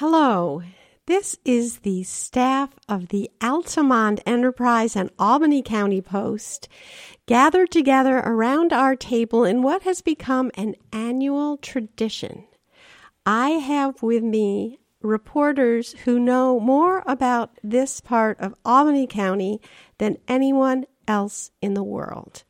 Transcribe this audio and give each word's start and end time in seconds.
Hello. 0.00 0.62
This 1.04 1.36
is 1.44 1.80
the 1.80 2.04
staff 2.04 2.70
of 2.88 3.08
the 3.08 3.30
Altamont 3.42 4.22
Enterprise 4.24 4.96
and 4.96 5.10
Albany 5.18 5.60
County 5.60 6.00
Post 6.00 6.70
gathered 7.26 7.70
together 7.70 8.16
around 8.16 8.72
our 8.72 8.96
table 8.96 9.44
in 9.44 9.60
what 9.60 9.82
has 9.82 10.00
become 10.00 10.50
an 10.54 10.74
annual 10.90 11.58
tradition. 11.58 12.46
I 13.26 13.50
have 13.50 14.02
with 14.02 14.22
me 14.22 14.78
reporters 15.02 15.92
who 16.06 16.18
know 16.18 16.58
more 16.58 17.02
about 17.06 17.58
this 17.62 18.00
part 18.00 18.40
of 18.40 18.54
Albany 18.64 19.06
County 19.06 19.60
than 19.98 20.16
anyone 20.26 20.86
else 21.06 21.50
in 21.60 21.74
the 21.74 21.84
world. 21.84 22.44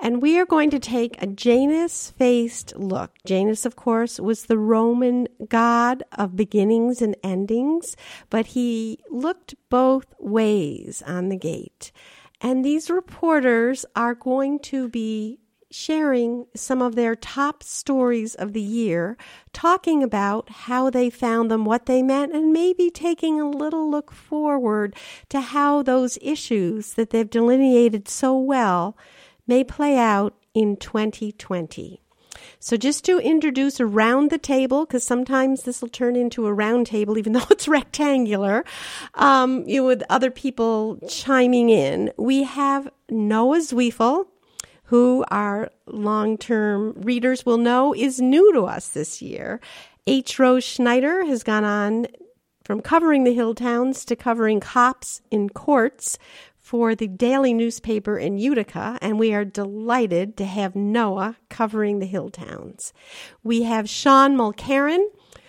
And 0.00 0.20
we 0.20 0.38
are 0.38 0.46
going 0.46 0.70
to 0.70 0.78
take 0.78 1.20
a 1.22 1.26
Janus 1.26 2.10
faced 2.10 2.76
look. 2.76 3.12
Janus, 3.24 3.64
of 3.64 3.76
course, 3.76 4.18
was 4.18 4.44
the 4.44 4.58
Roman 4.58 5.28
god 5.48 6.02
of 6.12 6.36
beginnings 6.36 7.00
and 7.00 7.16
endings, 7.22 7.96
but 8.28 8.46
he 8.48 8.98
looked 9.10 9.54
both 9.70 10.06
ways 10.18 11.02
on 11.06 11.28
the 11.28 11.36
gate. 11.36 11.92
And 12.40 12.64
these 12.64 12.90
reporters 12.90 13.86
are 13.96 14.14
going 14.14 14.58
to 14.60 14.88
be 14.88 15.38
sharing 15.70 16.46
some 16.54 16.80
of 16.80 16.94
their 16.94 17.16
top 17.16 17.62
stories 17.62 18.36
of 18.36 18.52
the 18.52 18.60
year, 18.60 19.16
talking 19.52 20.04
about 20.04 20.48
how 20.48 20.88
they 20.88 21.10
found 21.10 21.50
them, 21.50 21.64
what 21.64 21.86
they 21.86 22.00
meant, 22.00 22.32
and 22.32 22.52
maybe 22.52 22.90
taking 22.90 23.40
a 23.40 23.50
little 23.50 23.90
look 23.90 24.12
forward 24.12 24.94
to 25.28 25.40
how 25.40 25.82
those 25.82 26.16
issues 26.22 26.94
that 26.94 27.10
they've 27.10 27.30
delineated 27.30 28.08
so 28.08 28.38
well 28.38 28.96
may 29.46 29.64
play 29.64 29.98
out 29.98 30.34
in 30.54 30.76
2020. 30.76 32.00
So, 32.58 32.76
just 32.76 33.04
to 33.04 33.18
introduce 33.18 33.80
around 33.80 34.30
the 34.30 34.38
table, 34.38 34.84
because 34.84 35.04
sometimes 35.04 35.62
this 35.62 35.80
will 35.80 35.88
turn 35.88 36.16
into 36.16 36.46
a 36.46 36.52
round 36.52 36.86
table, 36.86 37.16
even 37.18 37.32
though 37.34 37.46
it's 37.50 37.68
rectangular, 37.68 38.64
um, 39.14 39.64
you 39.66 39.80
know, 39.80 39.86
with 39.86 40.02
other 40.10 40.30
people 40.30 40.98
chiming 41.08 41.70
in, 41.70 42.12
we 42.16 42.42
have 42.42 42.88
Noah 43.08 43.58
Zweifel, 43.58 44.26
who 44.84 45.24
our 45.30 45.70
long 45.86 46.36
term 46.38 46.92
readers 46.96 47.46
will 47.46 47.58
know 47.58 47.94
is 47.94 48.20
new 48.20 48.52
to 48.52 48.62
us 48.62 48.88
this 48.88 49.22
year. 49.22 49.60
H. 50.06 50.38
Rose 50.38 50.64
Schneider 50.64 51.24
has 51.24 51.42
gone 51.42 51.64
on 51.64 52.06
from 52.64 52.80
covering 52.80 53.24
the 53.24 53.34
hill 53.34 53.54
towns 53.54 54.04
to 54.06 54.16
covering 54.16 54.60
cops 54.60 55.22
in 55.30 55.50
courts 55.50 56.18
for 56.64 56.94
the 56.94 57.06
daily 57.06 57.52
newspaper 57.52 58.18
in 58.18 58.38
Utica, 58.38 58.98
and 59.02 59.18
we 59.18 59.34
are 59.34 59.44
delighted 59.44 60.34
to 60.38 60.46
have 60.46 60.74
Noah 60.74 61.36
covering 61.50 61.98
the 61.98 62.06
hill 62.06 62.30
towns. 62.30 62.94
We 63.42 63.64
have 63.64 63.86
Sean 63.86 64.34
Mulkerrin, 64.34 65.04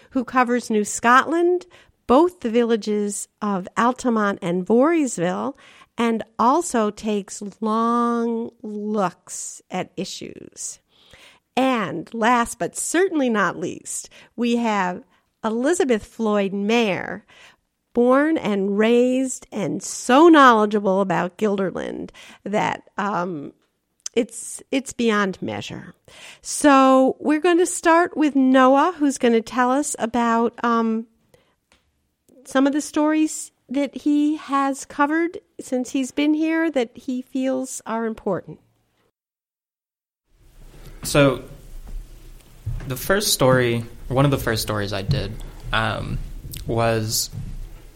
who 0.10 0.26
covers 0.26 0.70
New 0.70 0.84
Scotland, 0.84 1.68
both 2.06 2.42
the 2.42 2.50
villages 2.50 3.30
of 3.42 3.66
Altamont 3.78 4.40
and 4.42 4.66
Voorheesville, 4.66 5.58
and 5.98 6.22
also 6.38 6.92
takes 6.92 7.42
long 7.62 8.52
looks 8.62 9.62
at 9.72 9.94
issues. 9.96 10.82
And 11.56 12.14
last 12.14 12.60
but 12.60 12.76
certainly 12.76 13.30
not 13.30 13.58
least, 13.58 14.10
we 14.36 14.58
have 14.58 15.02
Elizabeth 15.46 16.06
Floyd 16.06 16.52
Mair, 16.52 17.26
born 17.96 18.38
and 18.38 18.78
raised 18.78 19.48
and 19.52 19.82
so 19.82 20.28
knowledgeable 20.28 21.02
about 21.02 21.38
Guilderland 21.38 22.12
that 22.44 22.84
um, 22.98 23.54
it's 24.14 24.62
it's 24.70 24.94
beyond 24.94 25.42
measure. 25.42 25.96
So 26.42 27.16
we're 27.20 27.40
going 27.40 27.58
to 27.58 27.66
start 27.66 28.16
with 28.16 28.36
Noah, 28.36 28.94
who's 28.98 29.18
going 29.18 29.34
to 29.34 29.42
tell 29.42 29.72
us 29.72 29.96
about 29.98 30.54
um, 30.64 31.08
some 32.44 32.68
of 32.68 32.74
the 32.74 32.82
stories 32.82 33.52
that 33.70 33.96
he 33.96 34.36
has 34.36 34.86
covered 34.86 35.40
since 35.60 35.90
he's 35.90 36.12
been 36.12 36.34
here 36.34 36.70
that 36.70 36.92
he 36.96 37.22
feels 37.22 37.82
are 37.86 38.06
important. 38.06 38.60
So, 41.04 41.44
the 42.88 42.98
first 42.98 43.32
story, 43.32 43.86
one 44.10 44.26
of 44.26 44.32
the 44.32 44.38
first 44.38 44.64
stories 44.64 44.92
I 44.92 45.02
did, 45.02 45.32
um, 45.72 46.20
was 46.68 47.30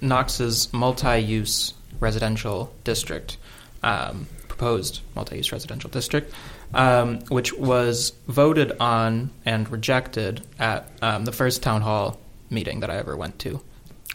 Knox's 0.01 0.71
multi-use 0.73 1.73
residential 1.99 2.73
district, 2.83 3.37
um, 3.83 4.27
proposed 4.47 5.01
multi-use 5.15 5.51
residential 5.51 5.89
district, 5.89 6.33
um, 6.73 7.19
which 7.29 7.53
was 7.53 8.13
voted 8.27 8.73
on 8.79 9.31
and 9.45 9.69
rejected 9.69 10.41
at 10.59 10.89
um, 11.01 11.25
the 11.25 11.31
first 11.31 11.63
town 11.63 11.81
hall 11.81 12.19
meeting 12.49 12.79
that 12.79 12.89
I 12.89 12.97
ever 12.97 13.15
went 13.15 13.39
to 13.39 13.61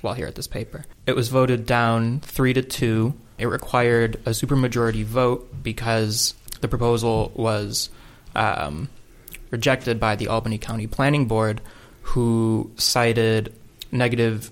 while 0.00 0.14
here 0.14 0.26
at 0.26 0.34
this 0.34 0.46
paper. 0.46 0.84
It 1.06 1.16
was 1.16 1.28
voted 1.28 1.66
down 1.66 2.20
three 2.20 2.52
to 2.52 2.62
two. 2.62 3.14
It 3.38 3.46
required 3.46 4.16
a 4.26 4.30
supermajority 4.30 5.04
vote 5.04 5.62
because 5.62 6.34
the 6.60 6.68
proposal 6.68 7.32
was 7.34 7.90
um, 8.36 8.88
rejected 9.50 9.98
by 9.98 10.16
the 10.16 10.28
Albany 10.28 10.58
County 10.58 10.86
Planning 10.86 11.26
Board, 11.26 11.60
who 12.02 12.70
cited 12.76 13.54
negative 13.90 14.50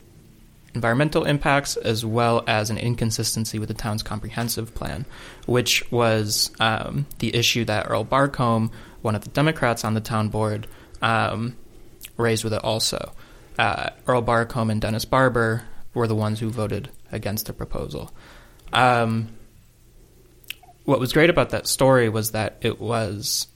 environmental 0.74 1.24
impacts 1.24 1.76
as 1.76 2.04
well 2.04 2.42
as 2.46 2.70
an 2.70 2.78
inconsistency 2.78 3.58
with 3.58 3.68
the 3.68 3.74
town's 3.74 4.02
comprehensive 4.02 4.74
plan, 4.74 5.04
which 5.46 5.90
was 5.90 6.50
um, 6.60 7.06
the 7.18 7.34
issue 7.34 7.64
that 7.64 7.88
Earl 7.88 8.04
Barcombe, 8.04 8.70
one 9.02 9.14
of 9.14 9.24
the 9.24 9.30
Democrats 9.30 9.84
on 9.84 9.94
the 9.94 10.00
town 10.00 10.28
board, 10.28 10.66
um, 11.02 11.56
raised 12.16 12.44
with 12.44 12.54
it 12.54 12.64
also. 12.64 13.12
Uh, 13.58 13.90
Earl 14.06 14.22
Barcombe 14.22 14.70
and 14.70 14.80
Dennis 14.80 15.04
Barber 15.04 15.64
were 15.94 16.06
the 16.06 16.14
ones 16.14 16.40
who 16.40 16.48
voted 16.48 16.90
against 17.10 17.46
the 17.46 17.52
proposal. 17.52 18.10
Um, 18.72 19.28
what 20.84 20.98
was 20.98 21.12
great 21.12 21.30
about 21.30 21.50
that 21.50 21.66
story 21.66 22.08
was 22.08 22.32
that 22.32 22.56
it 22.62 22.80
was 22.80 23.46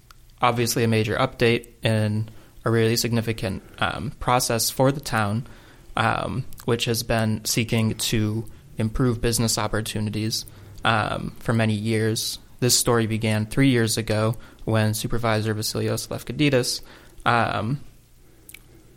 obviously 0.41 0.85
a 0.85 0.89
major 0.89 1.17
update 1.17 1.69
in 1.83 2.29
a 2.65 2.71
really 2.71 2.97
significant 2.97 3.63
um, 3.79 4.13
process 4.21 4.69
for 4.71 4.93
the 4.93 5.01
town 5.01 5.47
um, 5.97 6.45
which 6.65 6.85
has 6.85 7.03
been 7.03 7.45
seeking 7.45 7.95
to 7.95 8.45
improve 8.79 9.21
business 9.21 9.59
opportunities 9.59 10.45
um, 10.85 11.35
for 11.39 11.53
many 11.53 11.75
years. 11.75 12.39
This 12.61 12.79
story 12.79 13.07
began 13.07 13.47
three 13.47 13.71
years 13.71 13.97
ago 13.97 14.37
when 14.65 14.95
Supervisor 14.95 15.55
Vasilios 15.55 16.09
Lefkaditis 16.09 16.81
um, 17.25 17.81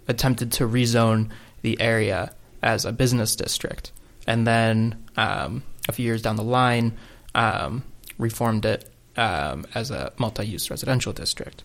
attempted 0.07 0.51
to 0.53 0.67
rezone 0.67 1.29
the 1.61 1.79
area 1.79 2.33
as 2.61 2.85
a 2.85 2.91
business 2.91 3.35
district, 3.35 3.91
and 4.27 4.45
then 4.45 5.03
um, 5.15 5.63
a 5.87 5.91
few 5.91 6.05
years 6.05 6.21
down 6.21 6.35
the 6.35 6.43
line, 6.43 6.97
um, 7.35 7.83
reformed 8.17 8.65
it 8.65 8.89
um, 9.17 9.65
as 9.75 9.91
a 9.91 10.11
multi-use 10.17 10.69
residential 10.69 11.13
district. 11.13 11.63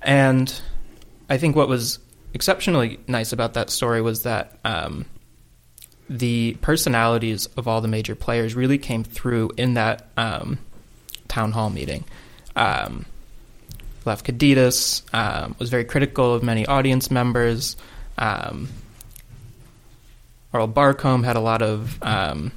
And 0.00 0.52
I 1.28 1.38
think 1.38 1.56
what 1.56 1.68
was 1.68 1.98
exceptionally 2.34 3.00
nice 3.06 3.32
about 3.32 3.54
that 3.54 3.70
story 3.70 4.02
was 4.02 4.22
that 4.22 4.58
um, 4.64 5.06
the 6.08 6.56
personalities 6.60 7.46
of 7.56 7.68
all 7.68 7.80
the 7.80 7.88
major 7.88 8.14
players 8.14 8.54
really 8.54 8.78
came 8.78 9.04
through 9.04 9.50
in 9.56 9.74
that 9.74 10.08
um, 10.16 10.58
town 11.28 11.52
hall 11.52 11.70
meeting. 11.70 12.04
Um, 12.56 13.06
Lefkaditis 14.04 15.02
um, 15.14 15.54
was 15.58 15.70
very 15.70 15.84
critical 15.84 16.34
of 16.34 16.42
many 16.42 16.66
audience 16.66 17.10
members. 17.10 17.76
Um, 18.18 18.68
Earl 20.52 20.66
Barcombe 20.66 21.24
had 21.24 21.36
a 21.36 21.40
lot 21.40 21.62
of 21.62 22.02
um, 22.02 22.52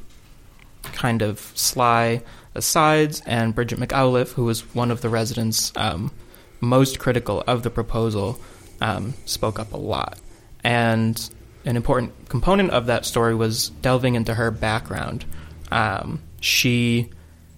kind 0.83 1.21
of 1.21 1.39
sly 1.55 2.23
asides, 2.55 3.21
and 3.25 3.53
Bridget 3.53 3.79
McAuliffe, 3.79 4.33
who 4.33 4.45
was 4.45 4.61
one 4.75 4.91
of 4.91 5.01
the 5.01 5.09
residents 5.09 5.71
um, 5.75 6.11
most 6.61 6.99
critical 6.99 7.43
of 7.47 7.63
the 7.63 7.69
proposal, 7.69 8.39
um, 8.81 9.13
spoke 9.25 9.59
up 9.59 9.73
a 9.73 9.77
lot. 9.77 10.19
And 10.63 11.29
an 11.65 11.75
important 11.75 12.29
component 12.29 12.71
of 12.71 12.87
that 12.87 13.05
story 13.05 13.35
was 13.35 13.69
delving 13.69 14.15
into 14.15 14.33
her 14.33 14.51
background. 14.51 15.25
Um, 15.71 16.21
she 16.39 17.09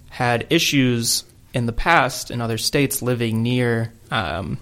had 0.10 0.48
issues 0.50 1.24
in 1.54 1.66
the 1.66 1.74
past 1.74 2.32
in 2.32 2.42
other 2.42 2.58
states 2.58 3.02
living 3.02 3.44
near 3.44 3.94
um, 4.12 4.58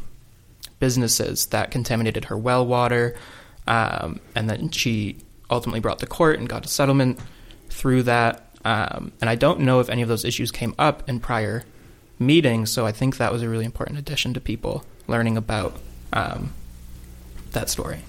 businesses 0.79 1.47
that 1.47 1.71
contaminated 1.71 2.25
her 2.25 2.38
well 2.38 2.65
water, 2.65 3.15
um, 3.68 4.19
and 4.35 4.50
then 4.50 4.69
she 4.69 5.18
ultimately 5.50 5.79
brought 5.79 6.00
to 6.00 6.07
court 6.07 6.39
and 6.39 6.50
got 6.50 6.65
a 6.65 6.68
settlement 6.68 7.19
through 7.69 8.03
that. 8.03 8.41
Um, 8.63 9.12
and 9.21 9.29
I 9.29 9.35
don't 9.35 9.59
know 9.59 9.79
if 9.79 9.89
any 9.89 10.01
of 10.01 10.07
those 10.07 10.25
issues 10.25 10.51
came 10.51 10.74
up 10.79 11.07
in 11.07 11.19
prior 11.19 11.63
meetings, 12.18 12.71
so 12.71 12.85
I 12.85 12.91
think 12.91 13.18
that 13.18 13.31
was 13.31 13.44
a 13.44 13.50
really 13.50 13.65
important 13.65 14.00
addition 14.00 14.33
to 14.33 14.41
people 14.41 14.83
learning 15.07 15.38
about 15.38 15.77
um, 16.13 16.53
that 17.51 17.69
story. 17.69 17.99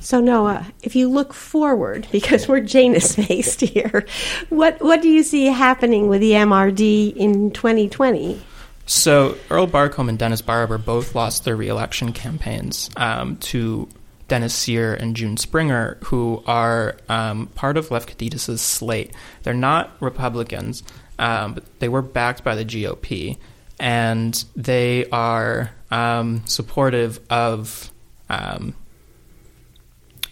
So 0.00 0.20
Noah, 0.20 0.66
if 0.82 0.96
you 0.96 1.10
look 1.10 1.34
forward, 1.34 2.08
because 2.12 2.48
we're 2.48 2.60
Janus 2.60 3.16
based 3.16 3.60
here, 3.60 4.06
what 4.48 4.80
what 4.82 5.02
do 5.02 5.08
you 5.08 5.22
see 5.22 5.46
happening 5.46 6.08
with 6.08 6.20
the 6.20 6.32
MRD 6.32 7.16
in 7.16 7.50
2020? 7.50 8.42
So 8.86 9.36
Earl 9.50 9.68
Barcombe 9.68 10.08
and 10.08 10.18
Dennis 10.18 10.42
Barber 10.42 10.76
both 10.76 11.14
lost 11.14 11.44
their 11.44 11.54
reelection 11.54 12.12
campaigns 12.12 12.90
um, 12.96 13.36
to 13.36 13.88
Dennis 14.26 14.54
Sear 14.54 14.94
and 14.94 15.14
June 15.14 15.36
Springer, 15.36 15.98
who 16.04 16.42
are 16.46 16.96
um, 17.08 17.46
part 17.48 17.76
of 17.76 17.90
Lefkaditis' 17.90 18.58
slate. 18.58 19.12
They're 19.42 19.54
not 19.54 19.92
Republicans, 20.00 20.82
um, 21.20 21.54
but 21.54 21.64
they 21.78 21.88
were 21.88 22.02
backed 22.02 22.42
by 22.42 22.54
the 22.54 22.64
GOP, 22.64 23.38
and 23.80 24.44
they 24.54 25.06
are 25.06 25.70
um, 25.90 26.42
supportive 26.46 27.18
of 27.30 27.90
um, 28.28 28.74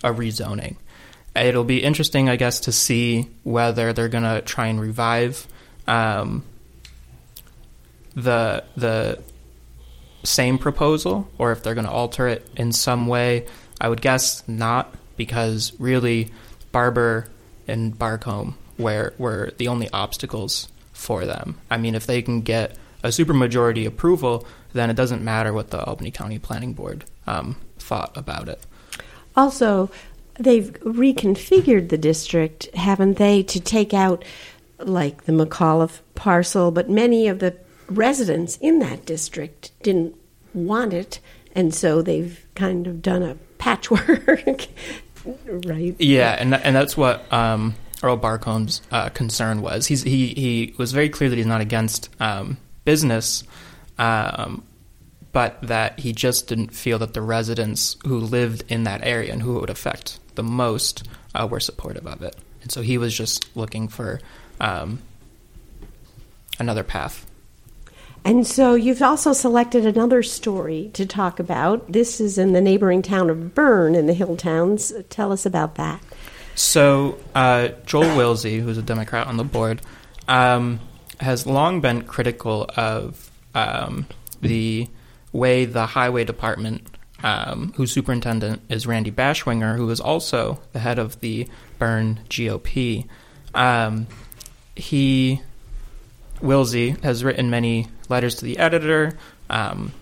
a 0.05 0.13
rezoning. 0.13 0.77
It'll 1.35 1.65
be 1.65 1.83
interesting, 1.83 2.29
I 2.29 2.37
guess, 2.37 2.61
to 2.61 2.73
see 2.73 3.29
whether 3.45 3.93
they're 3.93 4.09
going 4.09 4.25
to 4.25 4.43
try 4.43 4.67
and 4.67 4.81
revive 4.81 5.47
um, 5.87 6.45
the 8.15 8.65
the 8.77 9.21
same 10.25 10.59
proposal 10.59 11.29
or 11.39 11.53
if 11.53 11.63
they're 11.63 11.75
going 11.75 11.87
to 11.87 11.93
alter 11.93 12.29
it 12.29 12.47
in 12.57 12.73
some 12.73 13.07
way. 13.07 13.47
I 13.81 13.89
would 13.89 14.03
guess 14.03 14.47
not, 14.49 14.93
because 15.17 15.73
really 15.79 16.33
Barber 16.73 17.29
and 17.67 17.97
Barcombe 17.97 18.59
were, 18.77 19.15
were 19.17 19.53
the 19.57 19.69
only 19.69 19.89
obstacles 19.91 20.69
for 20.93 21.25
them. 21.25 21.59
I 21.71 21.79
mean, 21.79 21.95
if 21.95 22.07
they 22.07 22.21
can 22.21 22.43
get 22.43 22.77
a 23.03 23.09
supermajority 23.09 23.87
approval, 23.87 24.47
then 24.73 24.91
it 24.91 24.95
doesn't 24.95 25.23
matter 25.23 25.53
what 25.53 25.71
the 25.71 25.83
Albany 25.85 26.11
County 26.11 26.39
Planning 26.39 26.75
Board 26.75 27.05
um, 27.27 27.57
thought 27.79 28.17
about 28.17 28.49
it. 28.49 28.61
Also, 29.37 29.91
they've 30.39 30.73
reconfigured 30.81 31.89
the 31.89 31.99
district, 31.99 32.75
haven't 32.75 33.19
they, 33.19 33.43
to 33.45 33.61
take 33.61 33.95
out 33.95 34.25
like 34.79 35.25
the 35.25 35.33
McAuliffe 35.33 36.01
parcel, 36.15 36.71
but 36.71 36.89
many 36.89 37.29
of 37.29 37.39
the 37.39 37.57
residents 37.89 38.57
in 38.59 38.79
that 38.81 39.05
district 39.05 39.73
didn't 39.83 40.15
want 40.55 40.93
it, 40.93 41.21
and 41.55 41.75
so 41.75 42.03
they've 42.03 42.45
kind 42.55 42.87
of 42.87 43.03
done 43.03 43.23
a 43.23 43.37
patchwork, 43.59 44.27
right? 45.47 45.97
Yeah, 45.99 46.37
and 46.39 46.55
and 46.55 46.77
that's 46.77 46.97
what 46.97 47.31
um, 47.33 47.75
Earl 48.03 48.17
Barcombe's 48.17 48.83
uh, 48.91 49.09
concern 49.11 49.63
was. 49.63 49.87
He's, 49.87 50.03
he 50.03 50.29
he 50.29 50.75
was 50.79 50.93
very 50.93 51.09
clear 51.09 51.31
that 51.31 51.37
he's 51.37 51.47
not 51.47 51.61
against 51.61 52.09
um, 52.21 52.59
business, 52.89 53.45
um, 53.99 54.63
but 55.33 55.61
that 55.61 55.99
he 56.01 56.11
just 56.11 56.49
didn't 56.49 56.73
feel 56.75 56.99
that 56.99 57.13
the 57.13 57.21
residents 57.21 57.99
who 58.07 58.19
lived 58.19 58.65
in 58.71 58.85
that 58.85 59.05
area 59.05 59.31
and 59.31 59.43
who 59.43 59.59
it 59.59 59.61
would 59.61 59.69
affect 59.69 60.19
the 60.37 60.43
most 60.43 61.07
uh, 61.35 61.47
were 61.47 61.61
supportive 61.61 62.07
of 62.07 62.23
it, 62.23 62.35
and 62.63 62.73
so 62.73 62.81
he 62.81 62.97
was 62.97 63.15
just 63.15 63.55
looking 63.55 63.89
for 63.89 64.23
um, 64.59 65.01
another 66.59 66.83
path. 66.83 67.27
And 68.25 68.47
so 68.47 68.75
you've 68.75 69.03
also 69.03 69.35
selected 69.35 69.85
another 69.85 70.23
story 70.23 70.91
to 70.95 71.05
talk 71.05 71.39
about. 71.39 71.93
This 71.93 72.23
is 72.23 72.39
in 72.39 72.55
the 72.55 72.63
neighboring 72.63 73.03
town 73.03 73.29
of 73.29 73.55
Berne 73.55 73.95
in 73.95 74.07
the 74.07 74.15
Hill 74.15 74.35
Towns. 74.35 74.95
Tell 75.11 75.31
us 75.31 75.45
about 75.45 75.75
that. 75.75 76.01
So 76.55 77.19
uh, 77.35 77.69
Joel 77.85 78.17
Willsey, 78.17 78.61
who's 78.61 78.79
a 78.79 78.83
Democrat 78.83 79.27
on 79.27 79.37
the 79.37 79.45
board, 79.45 79.83
um, 80.27 80.81
has 81.21 81.47
long 81.47 81.81
been 81.81 82.03
critical 82.03 82.69
of 82.77 83.31
um, 83.55 84.07
the 84.41 84.89
way 85.33 85.65
the 85.65 85.87
highway 85.87 86.25
department, 86.25 86.87
um, 87.23 87.73
whose 87.77 87.93
superintendent 87.93 88.63
is 88.69 88.87
Randy 88.87 89.11
Bashwinger, 89.11 89.77
who 89.77 89.91
is 89.91 90.01
also 90.01 90.61
the 90.73 90.79
head 90.79 90.99
of 90.99 91.21
the 91.21 91.49
Berne 91.79 92.21
GOP. 92.29 93.07
Um, 93.55 94.07
he 94.77 95.43
Willsey 96.41 96.91
has 97.03 97.25
written 97.25 97.51
many 97.51 97.89
letters 98.09 98.37
to 98.37 98.45
the 98.45 98.59
editor, 98.59 99.19
um, 99.51 99.93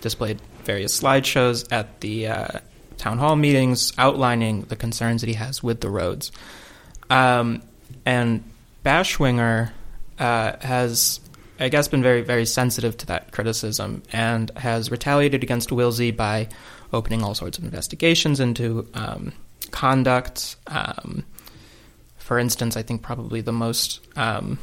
displayed 0.00 0.40
various 0.64 1.00
slideshows 1.00 1.70
at 1.72 2.00
the 2.00 2.26
uh, 2.26 2.58
town 2.96 3.18
hall 3.18 3.36
meetings 3.36 3.92
outlining 3.96 4.62
the 4.62 4.76
concerns 4.76 5.22
that 5.22 5.28
he 5.28 5.34
has 5.34 5.62
with 5.62 5.80
the 5.80 5.88
roads. 5.88 6.32
Um, 7.08 7.62
and 8.04 8.42
Bashwinger 8.84 9.70
uh, 10.18 10.56
has, 10.60 11.20
I 11.58 11.68
guess, 11.68 11.88
been 11.88 12.02
very, 12.02 12.22
very 12.22 12.46
sensitive 12.46 12.96
to 12.98 13.06
that 13.06 13.32
criticism 13.32 14.02
and 14.12 14.50
has 14.56 14.90
retaliated 14.90 15.42
against 15.42 15.72
Willsey 15.72 16.10
by 16.10 16.48
opening 16.92 17.22
all 17.22 17.34
sorts 17.34 17.58
of 17.58 17.64
investigations 17.64 18.40
into 18.40 18.88
um, 18.94 19.32
conduct. 19.70 20.56
Um, 20.66 21.24
for 22.18 22.38
instance, 22.38 22.76
I 22.76 22.82
think 22.82 23.02
probably 23.02 23.40
the 23.40 23.52
most 23.52 24.00
um, 24.16 24.58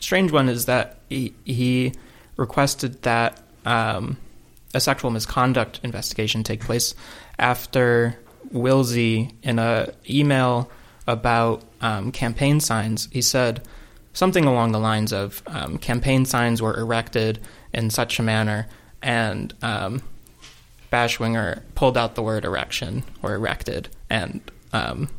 strange 0.00 0.32
one 0.32 0.48
is 0.48 0.66
that 0.66 1.00
he, 1.08 1.34
he 1.44 1.92
requested 2.36 3.02
that 3.02 3.40
um, 3.64 4.16
a 4.74 4.80
sexual 4.80 5.10
misconduct 5.10 5.80
investigation 5.82 6.42
take 6.42 6.60
place 6.60 6.94
after 7.38 8.18
Willsey, 8.52 9.32
in 9.42 9.58
a 9.58 9.92
email 10.08 10.70
about 11.06 11.62
um, 11.80 12.12
campaign 12.12 12.60
signs, 12.60 13.08
he 13.12 13.22
said 13.22 13.66
something 14.16 14.46
along 14.46 14.72
the 14.72 14.80
lines 14.80 15.12
of 15.12 15.42
um, 15.46 15.76
campaign 15.76 16.24
signs 16.24 16.62
were 16.62 16.74
erected 16.74 17.38
in 17.74 17.90
such 17.90 18.18
a 18.18 18.22
manner, 18.22 18.66
and 19.02 19.52
um, 19.60 20.02
Bashwinger 20.90 21.60
pulled 21.74 21.98
out 21.98 22.14
the 22.14 22.22
word 22.22 22.46
erection 22.46 23.04
or 23.22 23.34
erected 23.34 23.90
and 24.08 24.40
um, 24.72 25.10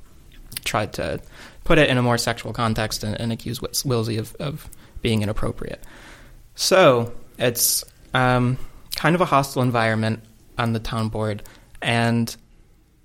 tried 0.66 0.94
to 0.94 1.22
put 1.64 1.78
it 1.78 1.92
in 1.92 2.00
a 2.00 2.02
more 2.02 2.18
sexual 2.18 2.54
context 2.54 3.04
and, 3.04 3.22
and 3.22 3.32
accuse 3.32 3.62
Willsey 3.86 4.18
of, 4.18 4.36
of 4.40 4.68
being 5.04 5.22
inappropriate. 5.22 5.84
So 6.56 7.14
it's 7.38 7.84
um, 8.16 8.58
kind 8.96 9.14
of 9.14 9.22
a 9.22 9.26
hostile 9.26 9.62
environment 9.62 10.24
on 10.58 10.74
the 10.74 10.80
town 10.80 11.10
board, 11.10 11.44
and 11.84 12.36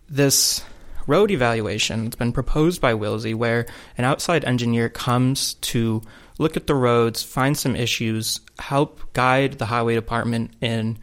this 0.08 0.64
road 1.06 1.30
evaluation 1.30 2.06
has 2.06 2.14
been 2.14 2.32
proposed 2.32 2.80
by 2.80 2.94
Willsey, 2.94 3.34
where 3.34 3.66
an 3.98 4.04
outside 4.04 4.44
engineer 4.44 4.88
comes 4.88 5.54
to 5.54 6.02
look 6.38 6.56
at 6.56 6.66
the 6.66 6.74
roads, 6.74 7.22
find 7.22 7.56
some 7.56 7.76
issues, 7.76 8.40
help 8.58 9.00
guide 9.12 9.54
the 9.54 9.66
highway 9.66 9.94
department 9.94 10.52
in 10.60 10.98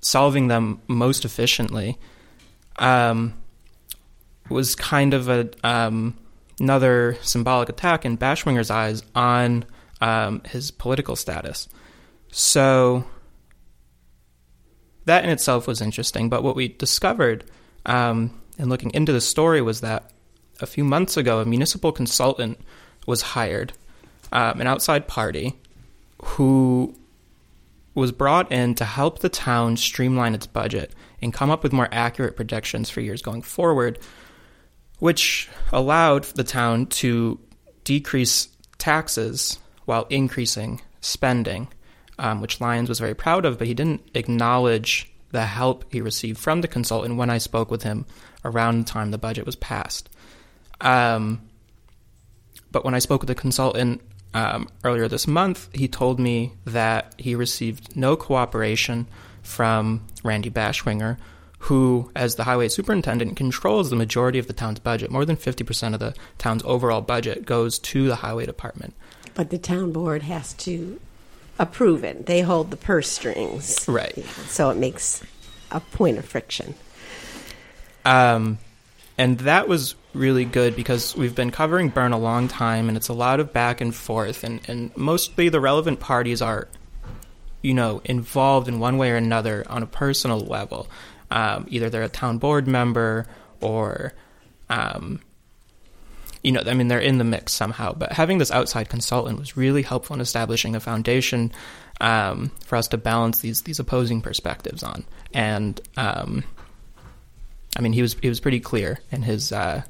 solving 0.00 0.48
them 0.48 0.80
most 0.86 1.24
efficiently. 1.24 1.98
Um, 2.78 3.34
was 4.48 4.74
kind 4.74 5.14
of 5.14 5.28
a 5.28 5.50
um, 5.62 6.16
another 6.60 7.18
symbolic 7.22 7.68
attack 7.68 8.04
in 8.04 8.16
Bashwinger's 8.16 8.70
eyes 8.70 9.02
on 9.14 9.64
um, 10.00 10.42
his 10.44 10.70
political 10.70 11.16
status. 11.16 11.68
So 12.30 13.04
that 15.04 15.24
in 15.24 15.30
itself 15.30 15.66
was 15.66 15.80
interesting. 15.80 16.28
But 16.28 16.42
what 16.42 16.56
we 16.56 16.68
discovered 16.68 17.44
in 18.58 18.68
looking 18.68 18.90
into 18.92 19.12
the 19.12 19.20
story 19.20 19.62
was 19.62 19.80
that 19.80 20.10
a 20.60 20.66
few 20.66 20.84
months 20.84 21.16
ago, 21.16 21.40
a 21.40 21.44
municipal 21.44 21.92
consultant 21.92 22.58
was 23.06 23.22
hired, 23.22 23.72
um, 24.32 24.60
an 24.60 24.66
outside 24.66 25.06
party, 25.06 25.54
who 26.22 26.94
was 27.94 28.12
brought 28.12 28.50
in 28.52 28.74
to 28.74 28.84
help 28.84 29.20
the 29.20 29.28
town 29.28 29.76
streamline 29.76 30.34
its 30.34 30.46
budget 30.46 30.92
and 31.22 31.32
come 31.32 31.50
up 31.50 31.62
with 31.62 31.72
more 31.72 31.88
accurate 31.90 32.36
projections 32.36 32.90
for 32.90 33.00
years 33.00 33.22
going 33.22 33.42
forward, 33.42 33.98
which 34.98 35.48
allowed 35.72 36.24
the 36.24 36.44
town 36.44 36.86
to 36.86 37.38
decrease 37.84 38.48
taxes 38.78 39.58
while 39.84 40.06
increasing 40.10 40.80
spending, 41.00 41.68
um, 42.18 42.40
which 42.40 42.60
Lyons 42.60 42.88
was 42.88 42.98
very 42.98 43.14
proud 43.14 43.44
of, 43.44 43.58
but 43.58 43.66
he 43.66 43.74
didn't 43.74 44.02
acknowledge 44.14 45.10
the 45.30 45.46
help 45.46 45.84
he 45.90 46.00
received 46.00 46.38
from 46.38 46.60
the 46.60 46.68
consultant 46.68 47.16
when 47.16 47.30
I 47.30 47.38
spoke 47.38 47.70
with 47.70 47.82
him 47.82 48.06
around 48.44 48.80
the 48.80 48.84
time 48.84 49.10
the 49.10 49.18
budget 49.18 49.46
was 49.46 49.56
passed. 49.56 50.08
Um, 50.80 51.42
but 52.70 52.84
when 52.84 52.94
I 52.94 52.98
spoke 52.98 53.22
with 53.22 53.28
the 53.28 53.34
consultant 53.34 54.00
um, 54.34 54.68
earlier 54.84 55.08
this 55.08 55.26
month, 55.26 55.68
he 55.72 55.88
told 55.88 56.20
me 56.20 56.52
that 56.66 57.14
he 57.18 57.34
received 57.34 57.96
no 57.96 58.16
cooperation 58.16 59.06
from 59.42 60.04
Randy 60.22 60.50
Bashwinger, 60.50 61.16
who, 61.60 62.10
as 62.14 62.36
the 62.36 62.44
highway 62.44 62.68
superintendent, 62.68 63.36
controls 63.36 63.90
the 63.90 63.96
majority 63.96 64.38
of 64.38 64.46
the 64.46 64.52
town's 64.52 64.78
budget. 64.78 65.10
More 65.10 65.24
than 65.24 65.36
50% 65.36 65.94
of 65.94 66.00
the 66.00 66.14
town's 66.36 66.62
overall 66.64 67.00
budget 67.00 67.46
goes 67.46 67.78
to 67.80 68.06
the 68.06 68.16
highway 68.16 68.46
department. 68.46 68.94
But 69.34 69.50
the 69.50 69.58
town 69.58 69.92
board 69.92 70.22
has 70.22 70.52
to 70.54 71.00
approve 71.58 72.04
it. 72.04 72.26
They 72.26 72.42
hold 72.42 72.70
the 72.70 72.76
purse 72.76 73.08
strings. 73.08 73.88
Right. 73.88 74.24
So 74.46 74.70
it 74.70 74.76
makes 74.76 75.22
a 75.70 75.80
point 75.80 76.18
of 76.18 76.24
friction. 76.24 76.74
Um, 78.08 78.58
and 79.18 79.38
that 79.40 79.68
was 79.68 79.96
really 80.14 80.46
good 80.46 80.74
because 80.74 81.14
we've 81.14 81.34
been 81.34 81.50
covering 81.50 81.90
Berne 81.90 82.12
a 82.12 82.18
long 82.18 82.48
time 82.48 82.88
and 82.88 82.96
it's 82.96 83.08
a 83.08 83.12
lot 83.12 83.38
of 83.38 83.52
back 83.52 83.82
and 83.82 83.94
forth 83.94 84.44
and, 84.44 84.60
and 84.66 84.96
mostly 84.96 85.50
the 85.50 85.60
relevant 85.60 86.00
parties 86.00 86.40
are 86.40 86.68
you 87.60 87.74
know 87.74 88.00
involved 88.04 88.66
in 88.66 88.78
one 88.78 88.96
way 88.96 89.10
or 89.10 89.16
another 89.16 89.64
on 89.68 89.82
a 89.82 89.86
personal 89.86 90.40
level 90.40 90.88
um, 91.30 91.66
either 91.68 91.90
they're 91.90 92.02
a 92.02 92.08
town 92.08 92.38
board 92.38 92.66
member 92.66 93.26
or 93.60 94.14
um, 94.70 95.20
you 96.42 96.52
know, 96.52 96.62
I 96.64 96.74
mean, 96.74 96.88
they're 96.88 97.00
in 97.00 97.18
the 97.18 97.24
mix 97.24 97.52
somehow. 97.52 97.92
But 97.92 98.12
having 98.12 98.38
this 98.38 98.50
outside 98.50 98.88
consultant 98.88 99.38
was 99.38 99.56
really 99.56 99.82
helpful 99.82 100.14
in 100.14 100.20
establishing 100.20 100.76
a 100.76 100.80
foundation 100.80 101.52
um, 102.00 102.52
for 102.64 102.76
us 102.76 102.88
to 102.88 102.96
balance 102.96 103.40
these 103.40 103.62
these 103.62 103.80
opposing 103.80 104.20
perspectives 104.20 104.82
on. 104.82 105.04
And 105.34 105.80
um, 105.96 106.44
I 107.76 107.80
mean, 107.80 107.92
he 107.92 108.02
was 108.02 108.14
he 108.20 108.28
was 108.28 108.40
pretty 108.40 108.60
clear 108.60 108.98
in 109.10 109.22
his 109.22 109.52
uh, 109.52 109.82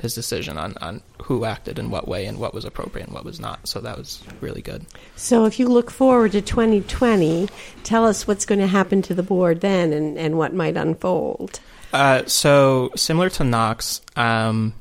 his 0.00 0.14
decision 0.14 0.58
on, 0.58 0.74
on 0.80 1.02
who 1.22 1.44
acted 1.44 1.78
in 1.78 1.90
what 1.90 2.06
way 2.06 2.26
and 2.26 2.38
what 2.38 2.54
was 2.54 2.64
appropriate 2.64 3.06
and 3.06 3.14
what 3.14 3.24
was 3.24 3.40
not. 3.40 3.66
So 3.66 3.80
that 3.80 3.98
was 3.98 4.22
really 4.40 4.62
good. 4.62 4.86
So 5.16 5.44
if 5.44 5.58
you 5.58 5.68
look 5.68 5.90
forward 5.90 6.32
to 6.32 6.40
2020, 6.40 7.48
tell 7.82 8.06
us 8.06 8.26
what's 8.26 8.46
going 8.46 8.60
to 8.60 8.66
happen 8.66 9.02
to 9.02 9.14
the 9.14 9.22
board 9.22 9.60
then 9.60 9.92
and, 9.92 10.16
and 10.16 10.38
what 10.38 10.54
might 10.54 10.76
unfold. 10.76 11.60
Uh, 11.92 12.24
so 12.26 12.90
similar 12.96 13.30
to 13.30 13.44
Knox, 13.44 14.00
um, 14.14 14.74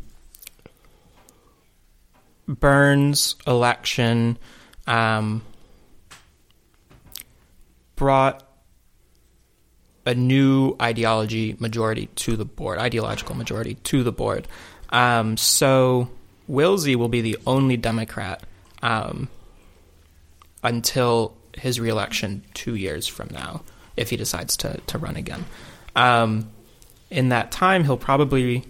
Berne's 2.47 3.35
election 3.45 4.37
um, 4.85 5.41
brought 7.95 8.46
a 10.07 10.15
new 10.15 10.73
ideology 10.81 11.57
majority 11.59 12.07
to 12.15 12.37
the 12.37 12.45
board, 12.45 12.79
ideological 12.79 13.35
majority 13.35 13.75
to 13.83 14.03
the 14.03 14.11
board. 14.11 14.47
Um, 14.89 15.35
so 15.35 16.09
Willsey 16.47 16.95
will 16.95 17.09
be 17.09 17.19
the 17.19 17.37
only 17.45 17.75
Democrat 17.75 18.41
um, 18.81 19.27
until 20.63 21.35
his 21.53 21.79
reelection 21.79 22.43
two 22.53 22.75
years 22.75 23.05
from 23.05 23.29
now, 23.33 23.63
if 23.97 24.09
he 24.09 24.15
decides 24.15 24.55
to, 24.57 24.79
to 24.87 24.97
run 24.97 25.17
again. 25.17 25.43
Um, 25.93 26.51
in 27.09 27.29
that 27.29 27.51
time, 27.51 27.83
he'll 27.83 27.97
probably 27.97 28.63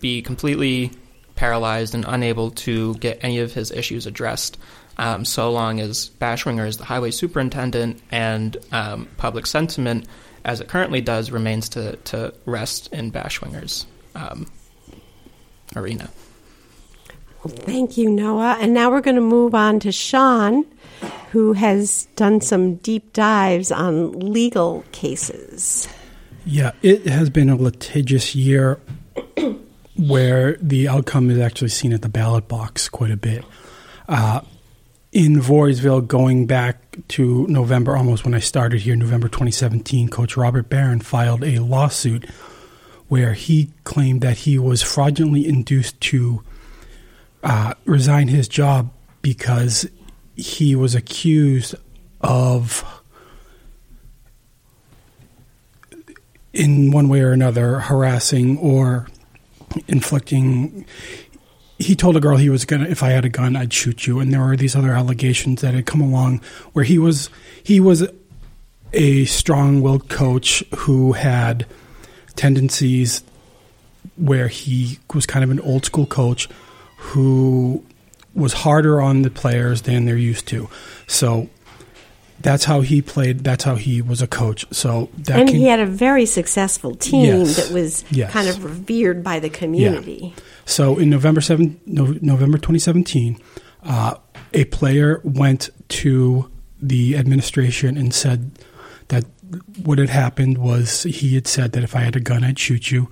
be 0.00 0.22
completely 0.22 0.90
paralyzed 1.36 1.94
and 1.94 2.04
unable 2.08 2.50
to 2.50 2.94
get 2.94 3.22
any 3.22 3.38
of 3.38 3.52
his 3.52 3.70
issues 3.70 4.06
addressed. 4.06 4.58
Um, 4.96 5.24
so 5.24 5.52
long 5.52 5.80
as 5.80 6.10
Bashwinger 6.20 6.66
is 6.66 6.78
the 6.78 6.84
highway 6.84 7.12
superintendent 7.12 8.00
and 8.10 8.56
um, 8.72 9.08
public 9.16 9.46
sentiment, 9.46 10.06
as 10.44 10.60
it 10.60 10.68
currently 10.68 11.00
does, 11.00 11.30
remains 11.30 11.68
to, 11.70 11.96
to 11.96 12.34
rest 12.44 12.92
in 12.92 13.10
Bashwinger's 13.10 13.86
um, 14.14 14.50
arena. 15.74 16.10
Well, 17.42 17.54
thank 17.54 17.96
you, 17.96 18.08
Noah. 18.08 18.56
And 18.60 18.72
now 18.72 18.90
we're 18.90 19.00
going 19.00 19.16
to 19.16 19.20
move 19.20 19.54
on 19.54 19.80
to 19.80 19.92
Sean, 19.92 20.64
who 21.30 21.52
has 21.52 22.06
done 22.16 22.40
some 22.40 22.76
deep 22.76 23.12
dives 23.12 23.70
on 23.70 24.12
legal 24.18 24.84
cases. 24.92 25.88
Yeah, 26.46 26.72
it 26.82 27.06
has 27.06 27.30
been 27.30 27.48
a 27.48 27.56
litigious 27.56 28.34
year 28.34 28.80
where 29.96 30.56
the 30.60 30.88
outcome 30.88 31.30
is 31.30 31.38
actually 31.38 31.68
seen 31.68 31.92
at 31.92 32.02
the 32.02 32.08
ballot 32.08 32.48
box 32.48 32.88
quite 32.88 33.10
a 33.10 33.16
bit. 33.16 33.44
Uh, 34.08 34.40
in 35.14 35.36
Voorheesville, 35.36 36.06
going 36.08 36.44
back 36.44 36.98
to 37.06 37.46
November, 37.46 37.96
almost 37.96 38.24
when 38.24 38.34
I 38.34 38.40
started 38.40 38.80
here, 38.80 38.96
November 38.96 39.28
2017, 39.28 40.08
Coach 40.08 40.36
Robert 40.36 40.68
Barron 40.68 41.00
filed 41.00 41.44
a 41.44 41.60
lawsuit 41.60 42.28
where 43.06 43.32
he 43.32 43.70
claimed 43.84 44.22
that 44.22 44.38
he 44.38 44.58
was 44.58 44.82
fraudulently 44.82 45.46
induced 45.46 46.00
to 46.00 46.42
uh, 47.44 47.74
resign 47.84 48.26
his 48.26 48.48
job 48.48 48.90
because 49.22 49.88
he 50.34 50.74
was 50.74 50.96
accused 50.96 51.76
of, 52.20 52.84
in 56.52 56.90
one 56.90 57.08
way 57.08 57.20
or 57.20 57.30
another, 57.30 57.78
harassing 57.78 58.58
or 58.58 59.06
inflicting 59.86 60.84
he 61.78 61.94
told 61.96 62.16
a 62.16 62.20
girl 62.20 62.36
he 62.36 62.48
was 62.50 62.64
gonna 62.64 62.84
if 62.88 63.02
I 63.02 63.10
had 63.10 63.24
a 63.24 63.28
gun 63.28 63.56
I'd 63.56 63.72
shoot 63.72 64.06
you 64.06 64.20
and 64.20 64.32
there 64.32 64.40
were 64.40 64.56
these 64.56 64.76
other 64.76 64.92
allegations 64.92 65.60
that 65.62 65.74
had 65.74 65.86
come 65.86 66.00
along 66.00 66.40
where 66.72 66.84
he 66.84 66.98
was 66.98 67.30
he 67.62 67.80
was 67.80 68.06
a 68.92 69.24
strong-willed 69.24 70.08
coach 70.08 70.62
who 70.76 71.12
had 71.12 71.66
tendencies 72.36 73.24
where 74.16 74.48
he 74.48 74.98
was 75.12 75.26
kind 75.26 75.42
of 75.44 75.50
an 75.50 75.60
old 75.60 75.84
school 75.84 76.06
coach 76.06 76.48
who 76.98 77.82
was 78.34 78.52
harder 78.52 79.00
on 79.00 79.22
the 79.22 79.30
players 79.30 79.82
than 79.82 80.04
they're 80.04 80.16
used 80.16 80.46
to. 80.48 80.68
So 81.06 81.48
that's 82.40 82.64
how 82.64 82.80
he 82.82 83.00
played. 83.02 83.40
That's 83.44 83.64
how 83.64 83.76
he 83.76 84.02
was 84.02 84.20
a 84.22 84.26
coach. 84.26 84.66
So 84.72 85.08
that 85.18 85.40
and 85.40 85.48
he 85.48 85.64
had 85.64 85.80
a 85.80 85.86
very 85.86 86.26
successful 86.26 86.94
team 86.94 87.24
Yes. 87.40 87.56
that 87.56 87.72
was 87.74 88.04
Yes. 88.10 88.32
kind 88.32 88.48
of 88.48 88.62
revered 88.64 89.22
by 89.24 89.40
the 89.40 89.48
community. 89.50 90.34
So 90.64 90.98
in 90.98 91.10
November 91.10 91.40
seven, 91.40 91.80
no, 91.86 92.16
November 92.20 92.58
2017, 92.58 93.40
uh, 93.82 94.14
a 94.52 94.64
player 94.66 95.20
went 95.24 95.70
to 95.88 96.50
the 96.80 97.16
administration 97.16 97.96
and 97.96 98.14
said 98.14 98.58
that 99.08 99.24
what 99.82 99.98
had 99.98 100.08
happened 100.08 100.58
was 100.58 101.02
he 101.04 101.34
had 101.34 101.46
said 101.46 101.72
that 101.72 101.84
if 101.84 101.94
I 101.94 102.00
had 102.00 102.16
a 102.16 102.20
gun, 102.20 102.44
I'd 102.44 102.58
shoot 102.58 102.90
you. 102.90 103.08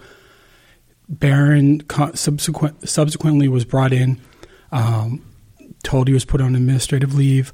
Barron 1.09 1.83
subsequent, 2.15 2.89
subsequently 2.89 3.49
was 3.49 3.65
brought 3.65 3.93
in, 3.93 4.21
um, 4.71 5.23
told 5.83 6.09
he 6.09 6.15
was 6.15 6.25
put 6.25 6.41
on 6.41 6.55
administrative 6.55 7.15
leave. 7.15 7.53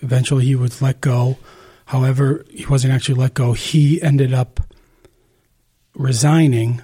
Eventually, 0.00 0.44
he 0.44 0.54
was 0.54 0.80
let 0.80 1.00
go. 1.00 1.38
However, 1.86 2.44
he 2.50 2.66
wasn't 2.66 2.94
actually 2.94 3.16
let 3.16 3.34
go. 3.34 3.52
He 3.52 4.00
ended 4.00 4.32
up 4.32 4.60
resigning 5.94 6.82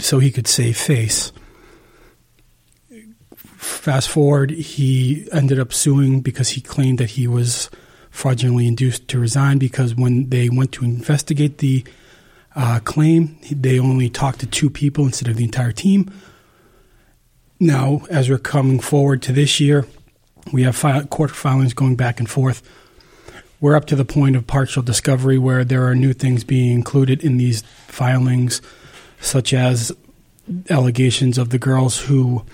so 0.00 0.18
he 0.18 0.32
could 0.32 0.48
save 0.48 0.76
face 0.76 1.30
fast 3.64 4.08
forward, 4.08 4.50
he 4.50 5.26
ended 5.32 5.58
up 5.58 5.72
suing 5.72 6.20
because 6.20 6.50
he 6.50 6.60
claimed 6.60 6.98
that 6.98 7.10
he 7.10 7.26
was 7.26 7.70
fraudulently 8.10 8.68
induced 8.68 9.08
to 9.08 9.18
resign 9.18 9.58
because 9.58 9.94
when 9.94 10.28
they 10.28 10.48
went 10.48 10.70
to 10.72 10.84
investigate 10.84 11.58
the 11.58 11.84
uh, 12.54 12.78
claim, 12.84 13.36
they 13.50 13.78
only 13.78 14.08
talked 14.08 14.40
to 14.40 14.46
two 14.46 14.70
people 14.70 15.04
instead 15.04 15.28
of 15.28 15.36
the 15.36 15.44
entire 15.44 15.72
team. 15.72 16.10
Now, 17.58 18.02
as 18.10 18.30
we're 18.30 18.38
coming 18.38 18.78
forward 18.80 19.22
to 19.22 19.32
this 19.32 19.58
year, 19.58 19.86
we 20.52 20.62
have 20.62 20.76
file- 20.76 21.06
court 21.06 21.30
filings 21.30 21.74
going 21.74 21.96
back 21.96 22.20
and 22.20 22.30
forth. 22.30 22.62
We're 23.60 23.76
up 23.76 23.86
to 23.86 23.96
the 23.96 24.04
point 24.04 24.36
of 24.36 24.46
partial 24.46 24.82
discovery 24.82 25.38
where 25.38 25.64
there 25.64 25.86
are 25.88 25.94
new 25.94 26.12
things 26.12 26.44
being 26.44 26.70
included 26.72 27.24
in 27.24 27.38
these 27.38 27.62
filings, 27.86 28.60
such 29.20 29.52
as 29.52 29.90
allegations 30.68 31.38
of 31.38 31.50
the 31.50 31.58
girls 31.58 32.00
who 32.00 32.44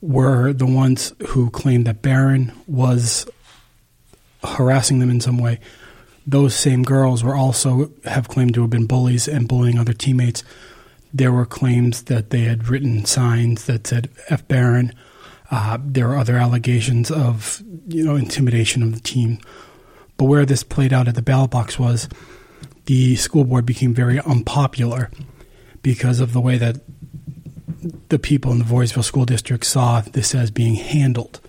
were 0.00 0.52
the 0.52 0.66
ones 0.66 1.12
who 1.28 1.50
claimed 1.50 1.86
that 1.86 2.02
Barron 2.02 2.52
was 2.66 3.26
harassing 4.44 4.98
them 4.98 5.10
in 5.10 5.20
some 5.20 5.38
way. 5.38 5.58
Those 6.26 6.54
same 6.54 6.82
girls 6.82 7.24
were 7.24 7.34
also 7.34 7.90
have 8.04 8.28
claimed 8.28 8.54
to 8.54 8.60
have 8.62 8.70
been 8.70 8.86
bullies 8.86 9.28
and 9.28 9.48
bullying 9.48 9.78
other 9.78 9.92
teammates. 9.92 10.44
There 11.12 11.32
were 11.32 11.46
claims 11.46 12.02
that 12.04 12.30
they 12.30 12.40
had 12.40 12.68
written 12.68 13.04
signs 13.04 13.64
that 13.64 13.86
said 13.86 14.10
"F 14.28 14.46
Barron." 14.46 14.92
Uh, 15.50 15.78
there 15.82 16.08
were 16.08 16.18
other 16.18 16.36
allegations 16.36 17.10
of 17.10 17.62
you 17.86 18.04
know 18.04 18.16
intimidation 18.16 18.82
of 18.82 18.92
the 18.92 19.00
team. 19.00 19.38
But 20.18 20.26
where 20.26 20.44
this 20.44 20.62
played 20.62 20.92
out 20.92 21.08
at 21.08 21.14
the 21.14 21.22
ballot 21.22 21.50
box 21.50 21.78
was 21.78 22.08
the 22.84 23.16
school 23.16 23.44
board 23.44 23.64
became 23.64 23.94
very 23.94 24.20
unpopular 24.20 25.10
because 25.82 26.20
of 26.20 26.32
the 26.32 26.40
way 26.40 26.58
that 26.58 26.80
the 28.08 28.18
people 28.18 28.52
in 28.52 28.58
the 28.58 28.64
Voorheesville 28.64 29.04
School 29.04 29.24
District 29.24 29.64
saw 29.64 30.00
this 30.00 30.34
as 30.34 30.50
being 30.50 30.74
handled. 30.74 31.40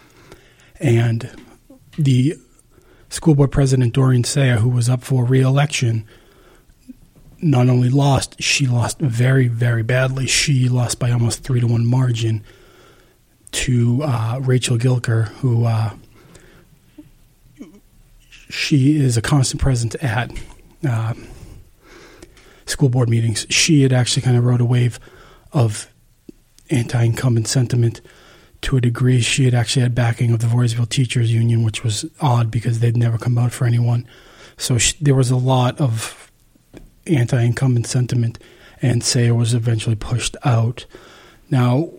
And 0.80 1.30
the 1.98 2.36
school 3.10 3.36
board 3.36 3.52
president, 3.52 3.94
Doreen 3.94 4.24
Saia, 4.24 4.58
who 4.58 4.70
was 4.70 4.90
up 4.90 5.04
for 5.04 5.26
reelection, 5.26 6.06
not 7.42 7.70
only 7.70 7.90
lost, 7.90 8.42
she 8.42 8.68
lost 8.68 9.00
very, 9.00 9.48
very 9.48 9.84
badly. 9.84 10.28
She 10.28 10.70
lost 10.70 11.00
by 11.00 11.12
almost 11.12 11.44
three 11.44 11.60
to 11.60 11.68
one 11.68 11.86
margin 11.86 12.44
to 13.52 14.04
uh, 14.04 14.40
Rachel 14.42 14.78
Gilker, 14.78 15.28
who 15.40 15.66
uh, 15.66 15.94
she 18.50 18.98
is 18.98 19.18
a 19.18 19.22
constant 19.22 19.62
presence 19.62 19.96
at 20.02 20.32
uh, 20.88 21.14
school 22.66 22.90
board 22.90 23.10
meetings. 23.10 23.46
She 23.50 23.84
had 23.84 23.94
actually 23.94 24.22
kind 24.22 24.38
of 24.38 24.44
rode 24.44 24.62
a 24.62 24.66
wave 24.66 25.00
of 25.52 25.92
anti-incumbent 26.70 27.48
sentiment 27.48 28.02
to 28.62 28.78
a 28.78 28.82
degree. 28.82 29.22
She 29.22 29.46
had 29.46 29.54
actually 29.54 29.84
had 29.84 29.96
backing 29.96 30.32
of 30.32 30.40
the 30.40 30.48
Voorheesville 30.48 30.90
Teachers 30.90 31.34
Union, 31.34 31.64
which 31.64 31.84
was 31.84 32.06
odd 32.20 32.52
because 32.52 32.80
they'd 32.80 32.98
never 32.98 33.18
come 33.18 33.38
out 33.38 33.52
for 33.52 33.66
anyone. 33.66 34.08
So 34.58 34.78
she, 34.78 34.96
there 35.02 35.16
was 35.16 35.32
a 35.32 35.38
lot 35.38 35.80
of 35.80 36.32
anti-incumbent 37.08 37.88
sentiment, 37.88 38.40
and 38.82 39.04
Sayer 39.04 39.34
was 39.34 39.54
eventually 39.54 39.96
pushed 39.96 40.36
out. 40.44 40.86
Now, 41.50 41.90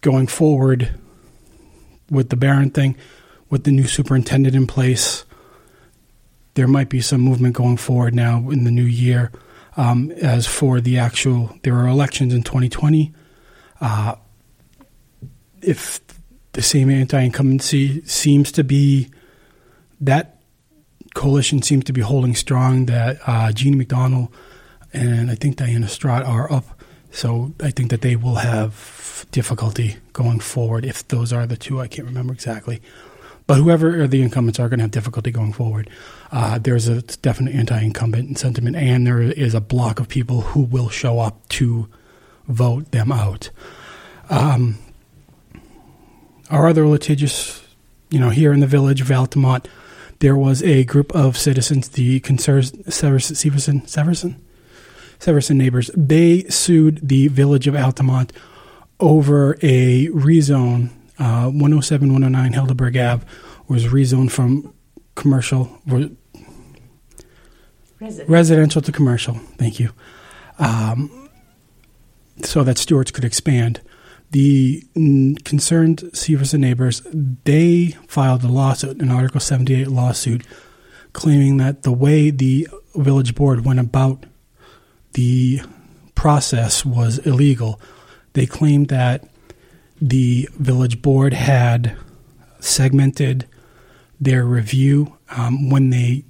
going 0.00 0.26
forward 0.28 0.94
with 2.10 2.30
the 2.30 2.36
Barron 2.36 2.70
thing, 2.70 2.96
with 3.50 3.64
the 3.64 3.72
new 3.72 3.86
superintendent 3.86 4.54
in 4.54 4.66
place, 4.66 5.24
there 6.54 6.68
might 6.68 6.88
be 6.88 7.00
some 7.00 7.20
movement 7.20 7.54
going 7.54 7.76
forward 7.76 8.14
now 8.14 8.50
in 8.50 8.64
the 8.64 8.70
new 8.70 8.84
year. 8.84 9.30
Um, 9.80 10.10
as 10.10 10.46
for 10.46 10.78
the 10.82 10.98
actual, 10.98 11.56
there 11.62 11.74
are 11.74 11.88
elections 11.88 12.34
in 12.34 12.42
2020. 12.42 13.14
Uh, 13.80 14.16
if 15.62 16.00
the 16.52 16.60
same 16.60 16.90
anti-incumbency 16.90 18.04
seems 18.04 18.52
to 18.52 18.62
be 18.62 19.08
that 20.02 20.42
coalition 21.14 21.62
seems 21.62 21.84
to 21.84 21.94
be 21.94 22.02
holding 22.02 22.34
strong, 22.34 22.84
that 22.86 23.20
uh, 23.26 23.52
Jeannie 23.52 23.78
McDonald 23.78 24.28
and 24.92 25.30
I 25.30 25.34
think 25.34 25.56
Diana 25.56 25.86
Strott 25.86 26.28
are 26.28 26.52
up. 26.52 26.82
So 27.10 27.54
I 27.60 27.70
think 27.70 27.88
that 27.88 28.02
they 28.02 28.16
will 28.16 28.34
have 28.34 29.24
difficulty 29.30 29.96
going 30.12 30.40
forward 30.40 30.84
if 30.84 31.08
those 31.08 31.32
are 31.32 31.46
the 31.46 31.56
two. 31.56 31.80
I 31.80 31.88
can't 31.88 32.06
remember 32.06 32.34
exactly. 32.34 32.82
But 33.50 33.58
whoever 33.58 34.06
the 34.06 34.22
incumbents 34.22 34.60
are 34.60 34.68
going 34.68 34.78
to 34.78 34.84
have 34.84 34.92
difficulty 34.92 35.32
going 35.32 35.52
forward. 35.52 35.90
Uh, 36.30 36.60
there's 36.60 36.86
a 36.86 37.02
definite 37.02 37.52
anti-incumbent 37.52 38.38
sentiment, 38.38 38.76
and 38.76 39.04
there 39.04 39.20
is 39.20 39.54
a 39.54 39.60
block 39.60 39.98
of 39.98 40.06
people 40.06 40.42
who 40.42 40.60
will 40.60 40.88
show 40.88 41.18
up 41.18 41.48
to 41.48 41.88
vote 42.46 42.92
them 42.92 43.10
out. 43.10 43.50
Um, 44.28 44.78
our 46.48 46.68
other 46.68 46.86
litigious, 46.86 47.66
you 48.08 48.20
know, 48.20 48.30
here 48.30 48.52
in 48.52 48.60
the 48.60 48.68
village 48.68 49.00
of 49.00 49.10
Altamont, 49.10 49.66
there 50.20 50.36
was 50.36 50.62
a 50.62 50.84
group 50.84 51.12
of 51.12 51.36
citizens, 51.36 51.88
the 51.88 52.20
Severson, 52.20 52.84
Severson, 52.84 53.82
Severson, 53.82 54.36
Severson 55.18 55.56
neighbors. 55.56 55.90
They 55.96 56.44
sued 56.44 57.00
the 57.02 57.26
village 57.26 57.66
of 57.66 57.74
Altamont 57.74 58.32
over 59.00 59.54
a 59.60 60.06
rezone. 60.10 60.90
Uh, 61.20 61.50
107, 61.50 62.12
109 62.12 62.52
Helderberg 62.52 62.96
Ave 62.96 63.26
was 63.68 63.84
rezoned 63.84 64.30
from 64.30 64.74
commercial, 65.14 65.78
residential, 65.86 66.16
residential 68.26 68.82
to 68.82 68.90
commercial. 68.90 69.34
Thank 69.58 69.78
you. 69.78 69.90
Um, 70.58 71.28
so 72.42 72.64
that 72.64 72.78
Stewart's 72.78 73.10
could 73.10 73.24
expand 73.24 73.82
the 74.30 74.82
concerned 75.44 75.98
Severson 76.12 76.60
neighbors 76.60 77.02
they 77.44 77.96
filed 78.06 78.42
a 78.44 78.48
lawsuit, 78.48 79.02
an 79.02 79.10
Article 79.10 79.40
78 79.40 79.88
lawsuit, 79.88 80.46
claiming 81.12 81.58
that 81.58 81.82
the 81.82 81.92
way 81.92 82.30
the 82.30 82.66
village 82.94 83.34
board 83.34 83.64
went 83.64 83.80
about 83.80 84.24
the 85.12 85.60
process 86.14 86.84
was 86.84 87.18
illegal. 87.18 87.80
They 88.34 88.46
claimed 88.46 88.88
that 88.88 89.28
the 90.00 90.48
village 90.58 91.02
board 91.02 91.34
had 91.34 91.96
segmented 92.58 93.46
their 94.20 94.44
review 94.44 95.16
um, 95.30 95.70
when 95.70 95.90
they 95.90 96.24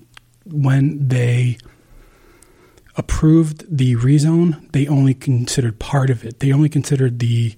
when 0.45 1.09
they 1.09 1.59
approved 2.97 3.65
the 3.75 3.97
rezone. 3.97 4.71
They 4.73 4.87
only 4.87 5.15
considered 5.15 5.79
part 5.79 6.11
of 6.11 6.25
it. 6.25 6.41
They 6.41 6.53
only 6.53 6.69
considered 6.69 7.19
the 7.19 7.55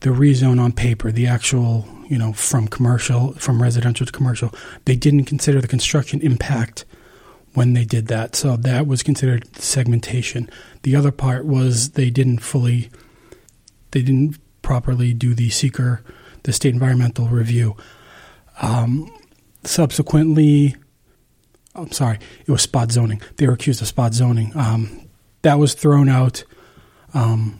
the 0.00 0.10
rezone 0.10 0.60
on 0.60 0.72
paper, 0.72 1.12
the 1.12 1.28
actual, 1.28 1.86
you 2.08 2.18
know, 2.18 2.32
from 2.32 2.66
commercial, 2.66 3.34
from 3.34 3.62
residential 3.62 4.04
to 4.04 4.12
commercial. 4.12 4.52
They 4.84 4.96
didn't 4.96 5.26
consider 5.26 5.60
the 5.60 5.68
construction 5.68 6.20
impact 6.22 6.84
when 7.54 7.74
they 7.74 7.84
did 7.84 8.08
that. 8.08 8.34
So 8.34 8.56
that 8.56 8.88
was 8.88 9.04
considered 9.04 9.56
segmentation. 9.56 10.50
The 10.82 10.96
other 10.96 11.12
part 11.12 11.44
was 11.44 11.90
they 11.90 12.10
didn't 12.10 12.38
fully, 12.38 12.90
they 13.92 14.02
didn't 14.02 14.38
properly 14.62 15.12
do 15.12 15.34
the 15.34 15.48
SEQR, 15.48 16.00
the 16.44 16.52
state 16.52 16.74
environmental 16.74 17.28
review. 17.28 17.76
Um, 18.60 19.12
subsequently, 19.64 20.76
I'm 21.74 21.92
sorry, 21.92 22.18
it 22.46 22.50
was 22.50 22.62
spot 22.62 22.92
zoning. 22.92 23.20
They 23.36 23.46
were 23.46 23.54
accused 23.54 23.82
of 23.82 23.88
spot 23.88 24.14
zoning. 24.14 24.52
Um, 24.54 25.08
that 25.42 25.58
was 25.58 25.74
thrown 25.74 26.08
out. 26.08 26.44
Um, 27.14 27.58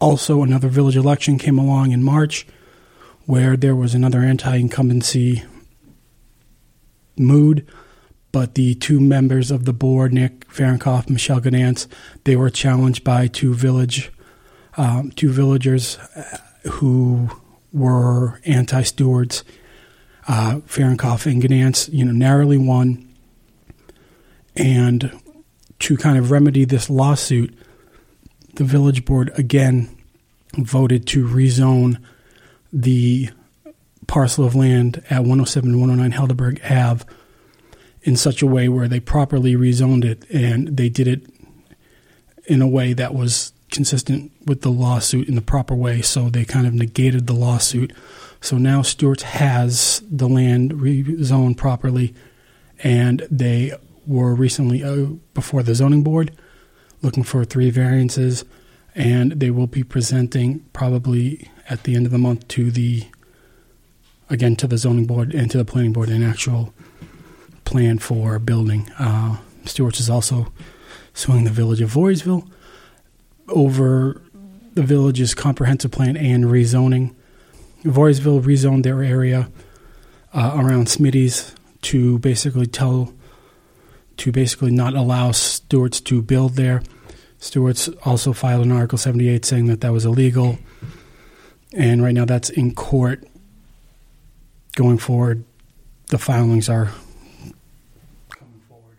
also, 0.00 0.42
another 0.42 0.68
village 0.68 0.96
election 0.96 1.38
came 1.38 1.58
along 1.58 1.92
in 1.92 2.02
March 2.02 2.46
where 3.26 3.56
there 3.56 3.74
was 3.74 3.94
another 3.94 4.20
anti 4.20 4.56
incumbency 4.56 5.42
mood. 7.16 7.66
But 8.32 8.54
the 8.54 8.74
two 8.74 9.00
members 9.00 9.50
of 9.50 9.64
the 9.64 9.72
board, 9.72 10.12
Nick 10.12 10.46
Fahrenkopf, 10.48 11.08
Michelle 11.08 11.40
Ganance, 11.40 11.86
they 12.24 12.36
were 12.36 12.50
challenged 12.50 13.02
by 13.02 13.28
two 13.28 13.54
village, 13.54 14.12
um, 14.76 15.10
two 15.12 15.30
villagers 15.30 15.98
uh, 16.16 16.38
who 16.70 17.30
were 17.72 18.40
anti-Stewart's. 18.44 19.44
Uh, 20.28 20.56
Fahrenkopf 20.66 21.30
and 21.30 21.40
Ganance, 21.40 21.88
you 21.92 22.04
know, 22.04 22.10
narrowly 22.10 22.58
won. 22.58 23.08
And 24.56 25.20
to 25.80 25.96
kind 25.96 26.18
of 26.18 26.30
remedy 26.30 26.64
this 26.64 26.90
lawsuit, 26.90 27.56
the 28.54 28.64
village 28.64 29.04
board 29.04 29.30
again 29.38 29.88
voted 30.54 31.06
to 31.08 31.26
rezone 31.26 32.02
the 32.72 33.30
parcel 34.06 34.44
of 34.44 34.54
land 34.54 35.02
at 35.10 35.20
107 35.20 35.70
and 35.70 35.80
109 35.80 36.28
Helderberg 36.28 36.70
Ave 36.70 37.04
in 38.02 38.16
such 38.16 38.40
a 38.40 38.46
way 38.46 38.68
where 38.68 38.88
they 38.88 39.00
properly 39.00 39.54
rezoned 39.54 40.04
it 40.04 40.28
and 40.30 40.76
they 40.76 40.88
did 40.88 41.08
it 41.08 41.26
in 42.46 42.62
a 42.62 42.68
way 42.68 42.92
that 42.92 43.14
was 43.14 43.52
consistent 43.70 44.32
with 44.46 44.62
the 44.62 44.70
lawsuit 44.70 45.28
in 45.28 45.34
the 45.34 45.42
proper 45.42 45.74
way. 45.74 46.02
So 46.02 46.28
they 46.28 46.44
kind 46.44 46.66
of 46.66 46.74
negated 46.74 47.26
the 47.26 47.34
lawsuit. 47.34 47.92
So 48.40 48.58
now 48.58 48.82
Stewart's 48.82 49.22
has 49.22 50.02
the 50.10 50.28
land 50.28 50.72
rezoned 50.72 51.56
properly, 51.56 52.14
and 52.82 53.26
they 53.30 53.72
were 54.06 54.34
recently 54.34 54.84
uh, 54.84 55.06
before 55.34 55.62
the 55.62 55.74
zoning 55.74 56.02
board 56.02 56.36
looking 57.02 57.22
for 57.22 57.44
three 57.44 57.70
variances, 57.70 58.44
and 58.94 59.32
they 59.32 59.50
will 59.50 59.66
be 59.66 59.82
presenting 59.82 60.60
probably 60.72 61.50
at 61.68 61.82
the 61.84 61.94
end 61.94 62.06
of 62.06 62.12
the 62.12 62.18
month 62.18 62.46
to 62.48 62.70
the 62.70 63.06
again 64.28 64.56
to 64.56 64.66
the 64.66 64.78
zoning 64.78 65.06
board 65.06 65.34
and 65.34 65.50
to 65.50 65.58
the 65.58 65.64
planning 65.64 65.92
board 65.92 66.08
an 66.08 66.22
actual 66.22 66.72
plan 67.64 67.98
for 67.98 68.38
building. 68.38 68.90
Uh, 68.98 69.36
Stewart's 69.64 70.00
is 70.00 70.10
also 70.10 70.52
suing 71.14 71.44
the 71.44 71.50
village 71.50 71.80
of 71.80 71.90
Voorheesville 71.92 72.48
over 73.48 74.22
the 74.74 74.82
village's 74.82 75.34
comprehensive 75.34 75.90
plan 75.90 76.16
and 76.16 76.44
rezoning. 76.44 77.14
Voorheesville 77.82 78.42
rezoned 78.42 78.82
their 78.82 79.02
area 79.02 79.50
uh, 80.34 80.52
around 80.54 80.86
Smitty's 80.86 81.54
to 81.82 82.18
basically 82.18 82.66
tell 82.66 83.12
to 84.18 84.32
basically 84.32 84.70
not 84.70 84.94
allow 84.94 85.30
Stewart's 85.30 86.00
to 86.02 86.22
build 86.22 86.54
there. 86.54 86.82
Stewart's 87.38 87.88
also 88.04 88.32
filed 88.32 88.64
an 88.64 88.72
Article 88.72 88.98
78 88.98 89.44
saying 89.44 89.66
that 89.66 89.82
that 89.82 89.92
was 89.92 90.04
illegal. 90.04 90.58
And 91.72 92.02
right 92.02 92.14
now 92.14 92.24
that's 92.24 92.50
in 92.50 92.74
court. 92.74 93.24
Going 94.74 94.98
forward, 94.98 95.44
the 96.08 96.18
filings 96.18 96.68
are 96.68 96.92
coming 98.30 98.60
forward. 98.68 98.98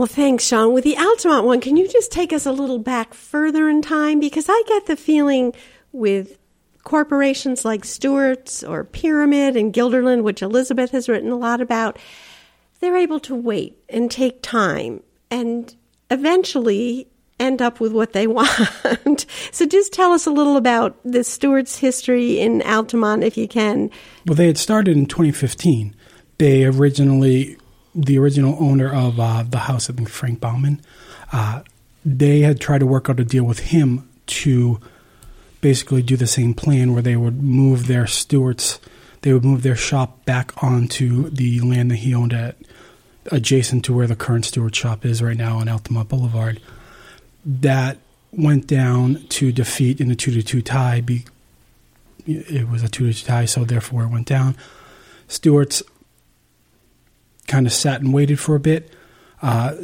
Well, 0.00 0.06
thanks, 0.06 0.44
Sean. 0.44 0.72
With 0.72 0.84
the 0.84 0.96
Altamont 0.96 1.44
one, 1.44 1.60
can 1.60 1.76
you 1.76 1.86
just 1.86 2.10
take 2.10 2.32
us 2.32 2.46
a 2.46 2.52
little 2.52 2.78
back 2.78 3.12
further 3.12 3.68
in 3.68 3.82
time? 3.82 4.18
Because 4.18 4.46
I 4.48 4.62
get 4.66 4.86
the 4.86 4.96
feeling 4.96 5.52
with 5.92 6.38
corporations 6.84 7.66
like 7.66 7.84
Stewart's 7.84 8.64
or 8.64 8.84
Pyramid 8.84 9.56
and 9.56 9.74
Guilderland, 9.74 10.22
which 10.22 10.40
Elizabeth 10.40 10.92
has 10.92 11.06
written 11.06 11.30
a 11.30 11.36
lot 11.36 11.60
about, 11.60 11.98
they're 12.80 12.96
able 12.96 13.20
to 13.20 13.34
wait 13.34 13.76
and 13.90 14.10
take 14.10 14.40
time 14.40 15.02
and 15.30 15.76
eventually 16.10 17.06
end 17.38 17.60
up 17.60 17.78
with 17.78 17.92
what 17.92 18.14
they 18.14 18.26
want. 18.26 19.26
so 19.52 19.66
just 19.66 19.92
tell 19.92 20.12
us 20.12 20.24
a 20.24 20.30
little 20.30 20.56
about 20.56 20.96
the 21.04 21.22
Stewart's 21.22 21.76
history 21.76 22.40
in 22.40 22.62
Altamont, 22.62 23.22
if 23.22 23.36
you 23.36 23.46
can. 23.46 23.90
Well, 24.26 24.34
they 24.34 24.46
had 24.46 24.56
started 24.56 24.96
in 24.96 25.04
2015. 25.04 25.94
They 26.38 26.64
originally, 26.64 27.58
the 28.04 28.18
original 28.18 28.56
owner 28.60 28.92
of 28.92 29.20
uh, 29.20 29.44
the 29.48 29.58
house, 29.58 29.90
I 29.90 29.92
think 29.92 30.08
Frank 30.08 30.40
Bauman, 30.40 30.80
uh, 31.32 31.62
they 32.04 32.40
had 32.40 32.60
tried 32.60 32.78
to 32.78 32.86
work 32.86 33.10
out 33.10 33.20
a 33.20 33.24
deal 33.24 33.44
with 33.44 33.58
him 33.58 34.08
to 34.26 34.80
basically 35.60 36.02
do 36.02 36.16
the 36.16 36.26
same 36.26 36.54
plan 36.54 36.92
where 36.92 37.02
they 37.02 37.16
would 37.16 37.42
move 37.42 37.86
their 37.86 38.06
Stewart's, 38.06 38.80
they 39.20 39.32
would 39.32 39.44
move 39.44 39.62
their 39.62 39.76
shop 39.76 40.24
back 40.24 40.62
onto 40.62 41.28
the 41.30 41.60
land 41.60 41.90
that 41.90 41.96
he 41.96 42.14
owned 42.14 42.32
at 42.32 42.56
adjacent 43.26 43.84
to 43.84 43.94
where 43.94 44.06
the 44.06 44.16
current 44.16 44.46
Stewart 44.46 44.74
shop 44.74 45.04
is 45.04 45.22
right 45.22 45.36
now 45.36 45.58
on 45.58 45.68
Altamont 45.68 46.08
Boulevard. 46.08 46.60
That 47.44 47.98
went 48.32 48.66
down 48.66 49.26
to 49.28 49.52
defeat 49.52 50.00
in 50.00 50.10
a 50.10 50.14
two 50.14 50.30
to 50.32 50.42
two 50.42 50.62
tie. 50.62 51.02
Be, 51.02 51.24
it 52.26 52.68
was 52.68 52.82
a 52.82 52.88
two 52.88 53.12
to 53.12 53.18
two 53.18 53.26
tie, 53.26 53.44
so 53.44 53.64
therefore 53.64 54.04
it 54.04 54.08
went 54.08 54.26
down. 54.26 54.56
Stewart's 55.28 55.82
kind 57.50 57.66
of 57.66 57.72
sat 57.72 58.00
and 58.00 58.14
waited 58.14 58.38
for 58.40 58.54
a 58.54 58.60
bit. 58.60 58.92
Uh, 59.42 59.76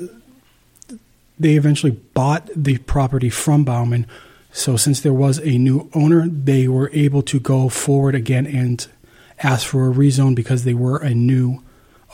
they 1.38 1.57
eventually 1.57 1.92
bought 1.92 2.48
the 2.57 2.79
property 2.79 3.29
from 3.29 3.64
Bauman. 3.64 4.07
So 4.52 4.76
since 4.76 5.00
there 5.00 5.12
was 5.12 5.38
a 5.40 5.59
new 5.59 5.90
owner, 5.92 6.26
they 6.29 6.66
were 6.68 6.90
able 6.94 7.22
to 7.22 7.38
go 7.38 7.68
forward 7.68 8.14
again 8.14 8.46
and 8.46 8.87
ask 9.42 9.66
for 9.66 9.90
a 9.90 9.92
rezone 9.92 10.35
because 10.35 10.64
they 10.64 10.72
were 10.72 10.96
a 10.98 11.12
new 11.12 11.62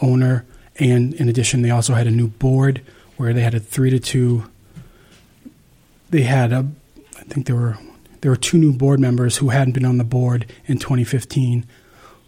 owner 0.01 0.45
and 0.77 1.15
in 1.15 1.29
addition, 1.29 1.62
they 1.62 1.71
also 1.71 1.95
had 1.95 2.07
a 2.07 2.11
new 2.11 2.29
board 2.29 2.83
where 3.17 3.33
they 3.33 3.43
had 3.43 3.55
a 3.55 3.61
three 3.61 3.91
to 3.91 3.99
two. 3.99 4.45
They 6.11 6.23
had 6.23 6.53
a, 6.53 6.67
I 7.19 7.23
think 7.25 7.47
there 7.47 7.57
were 7.57 7.79
there 8.21 8.31
were 8.31 8.37
two 8.37 8.59
new 8.59 8.73
board 8.73 9.01
members 9.01 9.38
who 9.38 9.49
hadn't 9.49 9.75
been 9.75 9.85
on 9.85 9.99
the 9.99 10.05
board 10.05 10.47
in 10.67 10.79
2015, 10.79 11.67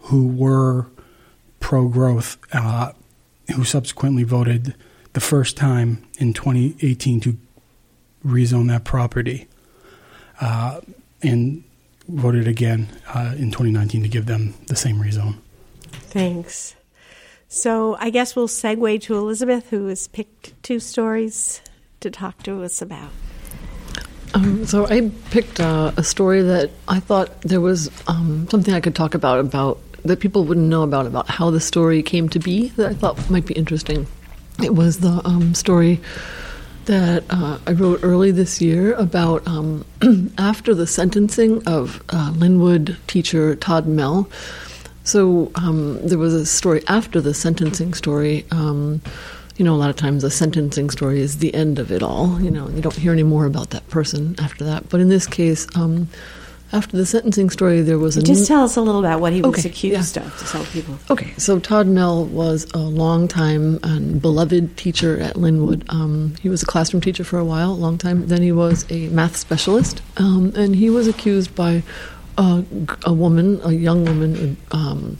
who 0.01 0.27
were 0.27 0.87
pro 1.59 1.87
growth, 1.87 2.37
uh, 2.51 2.91
who 3.53 3.63
subsequently 3.63 4.23
voted 4.23 4.75
the 5.13 5.19
first 5.19 5.55
time 5.55 6.05
in 6.17 6.33
2018 6.33 7.19
to 7.21 7.37
rezone 8.25 8.67
that 8.67 8.83
property, 8.83 9.47
uh, 10.41 10.81
and 11.21 11.63
voted 12.07 12.47
again 12.47 12.87
uh, 13.13 13.33
in 13.37 13.51
2019 13.51 14.03
to 14.03 14.09
give 14.09 14.25
them 14.25 14.53
the 14.67 14.75
same 14.75 14.97
rezone. 14.97 15.37
Thanks. 15.91 16.75
So 17.47 17.95
I 17.99 18.09
guess 18.09 18.35
we'll 18.35 18.47
segue 18.47 19.01
to 19.03 19.15
Elizabeth, 19.15 19.69
who 19.69 19.87
has 19.87 20.07
picked 20.07 20.61
two 20.63 20.79
stories 20.79 21.61
to 22.01 22.09
talk 22.09 22.43
to 22.43 22.63
us 22.63 22.81
about. 22.81 23.11
Um, 24.33 24.65
so 24.65 24.85
I 24.87 25.11
picked 25.31 25.61
uh, 25.61 25.93
a 25.95 26.03
story 26.03 26.41
that 26.41 26.71
I 26.87 26.99
thought 26.99 27.41
there 27.41 27.61
was 27.61 27.89
um, 28.07 28.47
something 28.49 28.73
I 28.73 28.81
could 28.81 28.95
talk 28.95 29.15
about 29.15 29.39
about 29.39 29.79
that 30.05 30.19
people 30.19 30.43
wouldn't 30.43 30.67
know 30.67 30.83
about 30.83 31.05
about 31.05 31.27
how 31.27 31.49
the 31.49 31.59
story 31.59 32.01
came 32.01 32.29
to 32.29 32.39
be 32.39 32.69
that 32.69 32.87
I 32.87 32.93
thought 32.93 33.29
might 33.29 33.45
be 33.45 33.53
interesting. 33.55 34.07
It 34.63 34.75
was 34.75 34.99
the 34.99 35.21
um, 35.25 35.53
story 35.53 35.99
that 36.85 37.23
uh, 37.29 37.57
I 37.65 37.71
wrote 37.71 37.99
early 38.03 38.31
this 38.31 38.61
year 38.61 38.93
about 38.93 39.45
um, 39.47 39.83
after 40.37 40.73
the 40.73 40.87
sentencing 40.87 41.67
of 41.67 42.01
uh, 42.09 42.31
Lynnwood 42.33 42.97
teacher 43.07 43.55
Todd 43.55 43.87
Mell. 43.87 44.29
So 45.03 45.51
um, 45.55 45.99
there 46.07 46.17
was 46.17 46.33
a 46.33 46.45
story 46.45 46.83
after 46.87 47.19
the 47.19 47.33
sentencing 47.33 47.93
story. 47.93 48.45
Um, 48.51 49.01
you 49.57 49.65
know, 49.65 49.73
a 49.73 49.77
lot 49.77 49.89
of 49.89 49.95
times 49.95 50.23
a 50.23 50.29
sentencing 50.29 50.89
story 50.89 51.21
is 51.21 51.37
the 51.37 51.53
end 51.53 51.79
of 51.79 51.91
it 51.91 52.03
all. 52.03 52.39
You 52.41 52.51
know, 52.51 52.69
you 52.69 52.81
don't 52.81 52.95
hear 52.95 53.11
any 53.11 53.23
more 53.23 53.45
about 53.45 53.71
that 53.71 53.87
person 53.89 54.35
after 54.39 54.63
that. 54.65 54.89
But 54.89 54.99
in 55.01 55.09
this 55.09 55.27
case, 55.27 55.67
um, 55.75 56.07
after 56.73 56.97
the 56.97 57.05
sentencing 57.05 57.49
story, 57.49 57.81
there 57.81 57.99
was 57.99 58.17
a 58.17 58.21
Just 58.23 58.41
new- 58.41 58.47
tell 58.47 58.63
us 58.63 58.75
a 58.75 58.81
little 58.81 58.99
about 58.99 59.21
what 59.21 59.31
he 59.33 59.41
was 59.41 59.59
Okay, 59.59 59.69
accused 59.69 60.17
yeah. 60.17 60.25
of 60.25 60.37
to 60.39 60.45
tell 60.45 60.63
people. 60.65 60.97
Okay, 61.09 61.33
so 61.37 61.59
Todd 61.59 61.87
Mell 61.87 62.25
was 62.25 62.65
a 62.73 62.79
longtime 62.79 63.79
and 63.83 64.21
beloved 64.21 64.75
teacher 64.75 65.19
at 65.19 65.35
Lynnwood. 65.35 65.83
Um, 65.93 66.33
he 66.41 66.49
was 66.49 66.63
a 66.63 66.65
classroom 66.65 67.01
teacher 67.01 67.23
for 67.23 67.37
a 67.39 67.45
while, 67.45 67.71
a 67.71 67.73
long 67.73 67.97
time. 67.97 68.27
Then 68.27 68.41
he 68.41 68.51
was 68.51 68.85
a 68.89 69.07
math 69.09 69.37
specialist, 69.37 70.01
um, 70.17 70.51
and 70.55 70.75
he 70.75 70.89
was 70.89 71.07
accused 71.07 71.55
by 71.55 71.83
a, 72.37 72.63
a 73.05 73.13
woman, 73.13 73.59
a 73.63 73.71
young 73.71 74.03
woman, 74.03 74.57
um, 74.71 75.17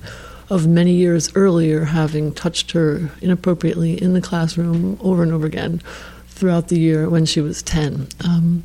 of 0.49 0.67
many 0.67 0.91
years 0.93 1.31
earlier 1.36 1.86
having 1.86 2.31
touched 2.31 2.71
her 2.73 3.10
inappropriately 3.21 3.99
in 3.99 4.13
the 4.13 4.21
classroom 4.21 4.95
over 5.01 5.23
and 5.23 5.31
over 5.31 5.45
again 5.47 5.81
throughout 6.27 6.67
the 6.67 6.77
year 6.77 7.10
when 7.10 7.25
she 7.25 7.41
was 7.41 7.63
10. 7.63 8.08
Um, 8.23 8.63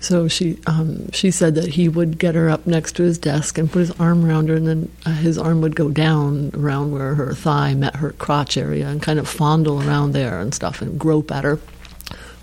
so 0.00 0.28
she 0.28 0.58
um, 0.66 1.10
she 1.12 1.30
said 1.30 1.54
that 1.56 1.68
he 1.68 1.88
would 1.88 2.18
get 2.18 2.34
her 2.34 2.48
up 2.48 2.66
next 2.66 2.96
to 2.96 3.02
his 3.02 3.18
desk 3.18 3.58
and 3.58 3.70
put 3.70 3.80
his 3.80 3.90
arm 3.92 4.24
around 4.24 4.48
her, 4.48 4.56
and 4.56 4.66
then 4.66 4.92
uh, 5.04 5.12
his 5.12 5.38
arm 5.38 5.60
would 5.60 5.74
go 5.74 5.88
down 5.90 6.50
around 6.54 6.92
where 6.92 7.14
her 7.14 7.34
thigh 7.34 7.74
met 7.74 7.96
her 7.96 8.12
crotch 8.12 8.56
area, 8.56 8.88
and 8.88 9.02
kind 9.02 9.18
of 9.18 9.28
fondle 9.28 9.82
around 9.82 10.12
there 10.12 10.40
and 10.40 10.54
stuff, 10.54 10.80
and 10.80 10.98
grope 10.98 11.32
at 11.32 11.44
her. 11.44 11.58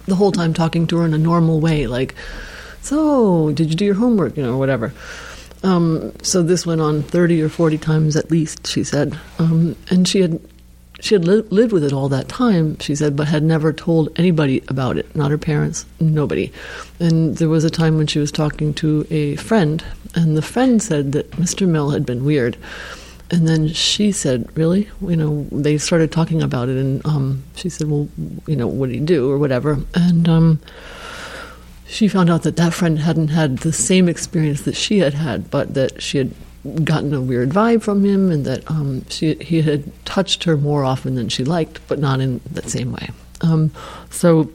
The 0.05 0.15
whole 0.15 0.31
time 0.31 0.53
talking 0.53 0.85
to 0.87 0.97
her 0.97 1.05
in 1.05 1.13
a 1.13 1.17
normal 1.17 1.59
way, 1.59 1.87
like, 1.87 2.13
"So, 2.81 3.51
did 3.51 3.69
you 3.69 3.75
do 3.75 3.85
your 3.85 3.95
homework?" 3.95 4.37
You 4.37 4.43
know, 4.43 4.53
or 4.53 4.59
whatever. 4.59 4.93
Um, 5.63 6.11
so 6.21 6.43
this 6.43 6.65
went 6.65 6.81
on 6.81 7.01
thirty 7.01 7.41
or 7.41 7.49
forty 7.49 7.77
times 7.77 8.15
at 8.15 8.29
least, 8.29 8.67
she 8.67 8.83
said, 8.83 9.17
um, 9.39 9.75
and 9.89 10.07
she 10.07 10.21
had 10.21 10.39
she 10.99 11.15
had 11.15 11.25
li- 11.25 11.43
lived 11.49 11.71
with 11.71 11.83
it 11.83 11.93
all 11.93 12.09
that 12.09 12.27
time, 12.27 12.77
she 12.79 12.95
said, 12.95 13.15
but 13.15 13.27
had 13.27 13.43
never 13.43 13.73
told 13.73 14.09
anybody 14.17 14.63
about 14.67 14.97
it, 14.97 15.13
not 15.15 15.31
her 15.31 15.37
parents, 15.37 15.85
nobody. 15.99 16.51
And 16.99 17.37
there 17.37 17.49
was 17.49 17.63
a 17.63 17.69
time 17.69 17.97
when 17.97 18.07
she 18.07 18.19
was 18.19 18.31
talking 18.31 18.73
to 18.75 19.05
a 19.09 19.35
friend, 19.35 19.83
and 20.15 20.37
the 20.37 20.41
friend 20.41 20.81
said 20.81 21.11
that 21.11 21.31
Mr. 21.31 21.67
Mill 21.67 21.91
had 21.91 22.05
been 22.05 22.23
weird. 22.23 22.57
And 23.31 23.47
then 23.47 23.69
she 23.69 24.11
said, 24.11 24.47
Really? 24.55 24.87
You 25.01 25.15
know, 25.15 25.47
they 25.51 25.79
started 25.79 26.11
talking 26.11 26.43
about 26.43 26.69
it, 26.69 26.77
and 26.77 27.05
um, 27.07 27.43
she 27.55 27.69
said, 27.69 27.89
Well, 27.89 28.07
you 28.45 28.55
know, 28.55 28.67
what 28.67 28.89
did 28.89 28.99
he 28.99 29.01
do, 29.01 29.31
or 29.31 29.39
whatever. 29.39 29.79
And 29.95 30.29
um, 30.29 30.59
she 31.87 32.07
found 32.07 32.29
out 32.29 32.43
that 32.43 32.55
that 32.57 32.73
friend 32.73 32.99
hadn't 32.99 33.29
had 33.29 33.59
the 33.59 33.73
same 33.73 34.07
experience 34.07 34.61
that 34.61 34.75
she 34.75 34.99
had 34.99 35.15
had, 35.15 35.49
but 35.49 35.73
that 35.73 36.03
she 36.03 36.19
had 36.19 36.31
gotten 36.83 37.13
a 37.13 37.21
weird 37.21 37.49
vibe 37.49 37.81
from 37.81 38.03
him, 38.03 38.31
and 38.31 38.45
that 38.45 38.69
um, 38.69 39.05
she 39.09 39.35
he 39.35 39.61
had 39.61 39.91
touched 40.05 40.43
her 40.45 40.57
more 40.57 40.83
often 40.83 41.15
than 41.15 41.29
she 41.29 41.43
liked, 41.43 41.79
but 41.87 41.99
not 41.99 42.19
in 42.19 42.41
that 42.51 42.69
same 42.69 42.91
way. 42.91 43.09
Um, 43.41 43.71
so 44.09 44.49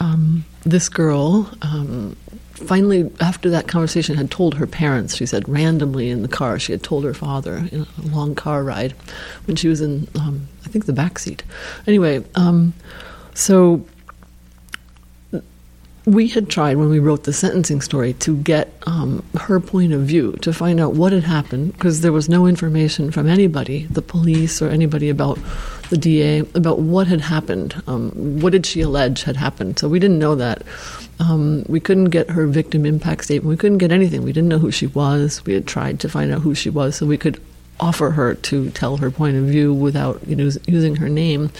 um, 0.00 0.44
this 0.64 0.88
girl 0.88 1.50
um, 1.62 2.16
finally, 2.58 3.10
after 3.20 3.50
that 3.50 3.68
conversation, 3.68 4.16
had 4.16 4.30
told 4.30 4.54
her 4.54 4.66
parents. 4.66 5.16
She 5.16 5.26
said 5.26 5.48
randomly 5.48 6.10
in 6.10 6.22
the 6.22 6.28
car, 6.28 6.58
she 6.58 6.72
had 6.72 6.82
told 6.82 7.04
her 7.04 7.14
father 7.14 7.68
in 7.70 7.86
a 8.02 8.06
long 8.06 8.34
car 8.34 8.62
ride 8.62 8.92
when 9.46 9.56
she 9.56 9.68
was 9.68 9.80
in, 9.80 10.08
um, 10.16 10.48
I 10.64 10.68
think, 10.68 10.86
the 10.86 10.92
back 10.92 11.18
seat. 11.18 11.42
Anyway, 11.86 12.24
um, 12.34 12.74
so 13.34 13.84
we 16.08 16.26
had 16.26 16.48
tried 16.48 16.78
when 16.78 16.88
we 16.88 16.98
wrote 16.98 17.24
the 17.24 17.32
sentencing 17.34 17.82
story 17.82 18.14
to 18.14 18.34
get 18.38 18.72
um, 18.86 19.22
her 19.38 19.60
point 19.60 19.92
of 19.92 20.00
view 20.02 20.32
to 20.40 20.54
find 20.54 20.80
out 20.80 20.94
what 20.94 21.12
had 21.12 21.24
happened 21.24 21.74
because 21.74 22.00
there 22.00 22.12
was 22.12 22.30
no 22.30 22.46
information 22.46 23.10
from 23.10 23.28
anybody, 23.28 23.84
the 23.90 24.00
police 24.00 24.62
or 24.62 24.70
anybody 24.70 25.10
about 25.10 25.38
the 25.90 25.98
DA, 25.98 26.38
about 26.54 26.78
what 26.78 27.08
had 27.08 27.20
happened. 27.20 27.82
Um, 27.86 28.10
what 28.40 28.52
did 28.52 28.64
she 28.64 28.80
allege 28.80 29.24
had 29.24 29.36
happened? 29.36 29.78
So 29.78 29.86
we 29.86 29.98
didn't 29.98 30.18
know 30.18 30.34
that. 30.34 30.62
Um, 31.20 31.64
we 31.68 31.78
couldn't 31.78 32.06
get 32.06 32.30
her 32.30 32.46
victim 32.46 32.86
impact 32.86 33.24
statement. 33.24 33.50
We 33.50 33.58
couldn't 33.58 33.78
get 33.78 33.92
anything. 33.92 34.22
We 34.22 34.32
didn't 34.32 34.48
know 34.48 34.58
who 34.58 34.70
she 34.70 34.86
was. 34.86 35.44
We 35.44 35.52
had 35.52 35.66
tried 35.66 36.00
to 36.00 36.08
find 36.08 36.32
out 36.32 36.40
who 36.40 36.54
she 36.54 36.70
was 36.70 36.96
so 36.96 37.04
we 37.04 37.18
could 37.18 37.38
offer 37.80 38.12
her 38.12 38.34
to 38.34 38.70
tell 38.70 38.96
her 38.96 39.10
point 39.10 39.36
of 39.36 39.44
view 39.44 39.74
without 39.74 40.26
you 40.26 40.36
know, 40.36 40.50
using 40.66 40.96
her 40.96 41.08
name 41.10 41.50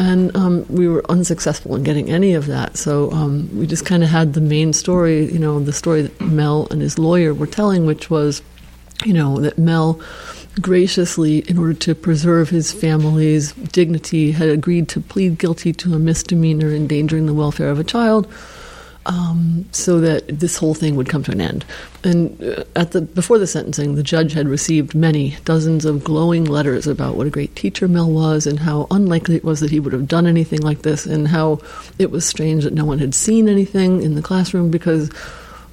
and 0.00 0.34
um, 0.34 0.64
we 0.70 0.88
were 0.88 1.04
unsuccessful 1.10 1.76
in 1.76 1.82
getting 1.82 2.10
any 2.10 2.32
of 2.32 2.46
that. 2.46 2.78
So 2.78 3.10
um, 3.12 3.50
we 3.54 3.66
just 3.66 3.84
kind 3.84 4.02
of 4.02 4.08
had 4.08 4.32
the 4.32 4.40
main 4.40 4.72
story, 4.72 5.30
you 5.30 5.38
know, 5.38 5.60
the 5.60 5.74
story 5.74 6.00
that 6.00 6.20
Mell 6.22 6.66
and 6.70 6.80
his 6.80 6.98
lawyer 6.98 7.34
were 7.34 7.46
telling, 7.46 7.84
which 7.84 8.08
was, 8.08 8.40
you 9.04 9.12
know, 9.12 9.38
that 9.40 9.58
Mell 9.58 10.00
graciously, 10.58 11.40
in 11.40 11.58
order 11.58 11.74
to 11.74 11.94
preserve 11.94 12.48
his 12.48 12.72
family's 12.72 13.52
dignity, 13.52 14.32
had 14.32 14.48
agreed 14.48 14.88
to 14.88 15.02
plead 15.02 15.36
guilty 15.38 15.74
to 15.74 15.94
a 15.94 15.98
misdemeanor 15.98 16.70
endangering 16.70 17.26
the 17.26 17.34
welfare 17.34 17.68
of 17.68 17.78
a 17.78 17.84
child. 17.84 18.26
Um, 19.06 19.64
so 19.72 19.98
that 20.00 20.28
this 20.28 20.58
whole 20.58 20.74
thing 20.74 20.94
would 20.96 21.08
come 21.08 21.22
to 21.22 21.32
an 21.32 21.40
end. 21.40 21.64
And 22.04 22.40
uh, 22.42 22.64
at 22.76 22.90
the 22.90 23.00
before 23.00 23.38
the 23.38 23.46
sentencing, 23.46 23.94
the 23.94 24.02
judge 24.02 24.34
had 24.34 24.46
received 24.46 24.94
many 24.94 25.36
dozens 25.46 25.86
of 25.86 26.04
glowing 26.04 26.44
letters 26.44 26.86
about 26.86 27.16
what 27.16 27.26
a 27.26 27.30
great 27.30 27.56
teacher 27.56 27.88
Mell 27.88 28.10
was, 28.10 28.46
and 28.46 28.58
how 28.58 28.86
unlikely 28.90 29.36
it 29.36 29.44
was 29.44 29.60
that 29.60 29.70
he 29.70 29.80
would 29.80 29.94
have 29.94 30.06
done 30.06 30.26
anything 30.26 30.60
like 30.60 30.82
this, 30.82 31.06
and 31.06 31.28
how 31.28 31.60
it 31.98 32.10
was 32.10 32.26
strange 32.26 32.64
that 32.64 32.74
no 32.74 32.84
one 32.84 32.98
had 32.98 33.14
seen 33.14 33.48
anything 33.48 34.02
in 34.02 34.14
the 34.14 34.22
classroom 34.22 34.70
because. 34.70 35.10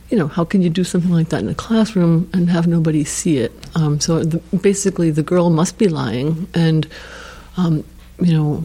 You 0.09 0.17
know, 0.17 0.27
how 0.29 0.45
can 0.45 0.61
you 0.61 0.69
do 0.69 0.85
something 0.85 1.11
like 1.11 1.27
that 1.29 1.41
in 1.41 1.49
a 1.49 1.53
classroom 1.53 2.29
and 2.31 2.49
have 2.49 2.65
nobody 2.65 3.03
see 3.03 3.39
it? 3.39 3.51
Um, 3.75 3.99
so 3.99 4.23
the, 4.23 4.37
basically, 4.55 5.11
the 5.11 5.21
girl 5.21 5.49
must 5.49 5.77
be 5.77 5.89
lying, 5.89 6.47
and 6.53 6.87
um, 7.57 7.83
you 8.21 8.33
know, 8.33 8.63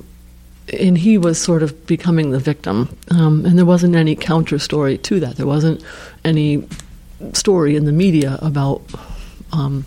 and 0.73 0.97
he 0.97 1.19
was 1.19 1.41
sort 1.41 1.63
of 1.63 1.87
becoming 1.87 2.31
the 2.31 2.39
victim. 2.39 2.97
Um, 3.11 3.45
and 3.45 3.59
there 3.59 3.67
wasn't 3.67 3.95
any 3.95 4.17
counter 4.17 4.59
story 4.59 4.99
to 4.99 5.21
that. 5.21 5.37
There 5.37 5.47
wasn't 5.47 5.83
any 6.25 6.67
story 7.33 7.77
in 7.77 7.85
the 7.85 7.93
media 7.93 8.39
about, 8.43 8.83
um, 9.53 9.85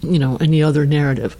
you 0.00 0.18
know, 0.18 0.36
any 0.40 0.62
other 0.62 0.86
narrative. 0.86 1.36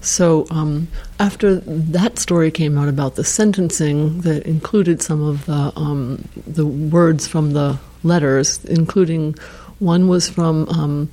So 0.00 0.46
um, 0.50 0.86
after 1.18 1.56
that 1.56 2.18
story 2.18 2.50
came 2.50 2.78
out 2.78 2.88
about 2.88 3.16
the 3.16 3.24
sentencing 3.24 4.20
that 4.20 4.46
included 4.46 5.02
some 5.02 5.20
of 5.20 5.46
the 5.46 5.72
um, 5.74 6.28
the 6.46 6.64
words 6.64 7.26
from 7.26 7.52
the 7.52 7.78
letters, 8.04 8.64
including 8.66 9.34
one 9.80 10.06
was 10.06 10.28
from 10.28 10.68
um, 10.68 11.10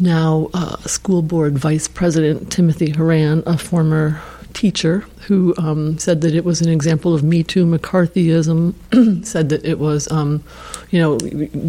now 0.00 0.50
uh, 0.54 0.76
school 0.78 1.22
board 1.22 1.56
vice 1.56 1.86
president 1.86 2.50
Timothy 2.50 2.90
Horan, 2.90 3.44
a 3.46 3.56
former 3.56 4.20
teacher 4.54 5.00
who 5.26 5.54
um, 5.58 5.98
said 5.98 6.20
that 6.22 6.34
it 6.34 6.44
was 6.44 6.60
an 6.60 6.68
example 6.68 7.14
of 7.14 7.22
Me 7.22 7.42
Too 7.42 7.64
McCarthyism, 7.66 9.24
said 9.24 9.48
that 9.48 9.64
it 9.64 9.78
was, 9.78 10.10
um, 10.10 10.42
you 10.90 10.98
know, 10.98 11.18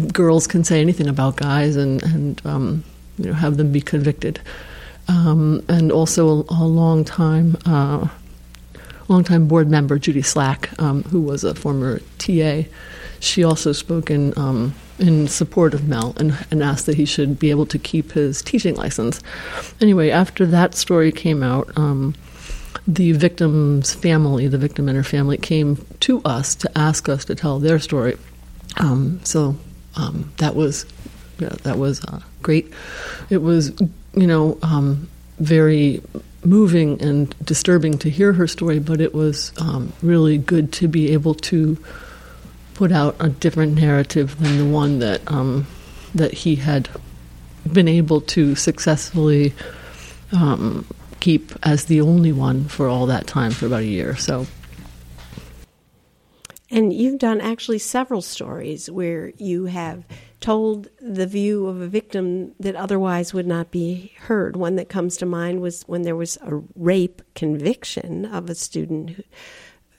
girls 0.08 0.46
can 0.46 0.64
say 0.64 0.80
anything 0.80 1.08
about 1.08 1.36
guys 1.36 1.76
and, 1.76 2.02
and 2.02 2.46
um, 2.46 2.84
you 3.18 3.26
know, 3.26 3.32
have 3.32 3.56
them 3.56 3.72
be 3.72 3.80
convicted. 3.80 4.40
Um, 5.08 5.64
and 5.68 5.90
also 5.90 6.28
a, 6.28 6.44
a 6.50 6.66
long 6.66 7.04
time, 7.04 7.56
uh, 7.66 8.08
long 9.08 9.24
time 9.24 9.48
board 9.48 9.70
member 9.70 9.98
Judy 9.98 10.22
Slack, 10.22 10.70
um, 10.80 11.02
who 11.04 11.20
was 11.20 11.44
a 11.44 11.54
former 11.54 12.00
TA, 12.18 12.62
she 13.20 13.44
also 13.44 13.72
spoke 13.72 14.10
in 14.10 14.36
um, 14.36 14.74
in 14.98 15.26
support 15.26 15.74
of 15.74 15.88
Mell 15.88 16.14
and, 16.18 16.46
and 16.50 16.62
asked 16.62 16.86
that 16.86 16.96
he 16.96 17.04
should 17.04 17.38
be 17.38 17.50
able 17.50 17.66
to 17.66 17.78
keep 17.78 18.12
his 18.12 18.42
teaching 18.42 18.74
license. 18.74 19.20
Anyway, 19.80 20.10
after 20.10 20.46
that 20.46 20.74
story 20.74 21.10
came 21.10 21.42
out, 21.42 21.70
um, 21.76 22.14
the 22.86 23.12
victim's 23.12 23.94
family, 23.94 24.48
the 24.48 24.58
victim 24.58 24.88
and 24.88 24.96
her 24.96 25.04
family, 25.04 25.36
came 25.36 25.84
to 26.00 26.20
us 26.24 26.54
to 26.56 26.78
ask 26.78 27.08
us 27.08 27.24
to 27.26 27.34
tell 27.34 27.58
their 27.58 27.78
story. 27.78 28.16
Um, 28.78 29.20
so 29.24 29.56
um, 29.96 30.32
that 30.38 30.54
was 30.54 30.86
yeah, 31.38 31.50
that 31.62 31.78
was 31.78 32.04
uh, 32.04 32.20
great. 32.42 32.72
It 33.30 33.42
was 33.42 33.72
you 34.14 34.26
know 34.26 34.58
um, 34.62 35.08
very 35.38 36.02
moving 36.44 37.00
and 37.00 37.34
disturbing 37.44 37.98
to 37.98 38.10
hear 38.10 38.32
her 38.32 38.46
story, 38.46 38.78
but 38.78 39.00
it 39.00 39.14
was 39.14 39.52
um, 39.58 39.92
really 40.02 40.38
good 40.38 40.72
to 40.72 40.88
be 40.88 41.12
able 41.12 41.34
to 41.34 41.78
put 42.74 42.90
out 42.90 43.14
a 43.20 43.28
different 43.28 43.74
narrative 43.74 44.38
than 44.40 44.58
the 44.58 44.64
one 44.64 44.98
that 44.98 45.20
um, 45.30 45.66
that 46.14 46.32
he 46.32 46.56
had 46.56 46.88
been 47.72 47.88
able 47.88 48.20
to 48.20 48.54
successfully 48.54 49.52
um, 50.32 50.86
keep 51.22 51.52
as 51.62 51.84
the 51.84 52.00
only 52.00 52.32
one 52.32 52.64
for 52.64 52.88
all 52.88 53.06
that 53.06 53.28
time 53.28 53.52
for 53.52 53.66
about 53.66 53.82
a 53.82 53.86
year. 53.86 54.16
So. 54.16 54.46
And 56.68 56.92
you've 56.92 57.20
done 57.20 57.40
actually 57.40 57.78
several 57.78 58.22
stories 58.22 58.90
where 58.90 59.32
you 59.36 59.66
have 59.66 60.04
told 60.40 60.88
the 61.00 61.26
view 61.26 61.68
of 61.68 61.80
a 61.80 61.86
victim 61.86 62.54
that 62.58 62.74
otherwise 62.74 63.32
would 63.32 63.46
not 63.46 63.70
be 63.70 64.12
heard. 64.18 64.56
One 64.56 64.74
that 64.76 64.88
comes 64.88 65.16
to 65.18 65.26
mind 65.26 65.60
was 65.60 65.84
when 65.84 66.02
there 66.02 66.16
was 66.16 66.38
a 66.42 66.60
rape 66.74 67.22
conviction 67.36 68.24
of 68.24 68.50
a 68.50 68.56
student 68.56 69.10
who, 69.10 69.22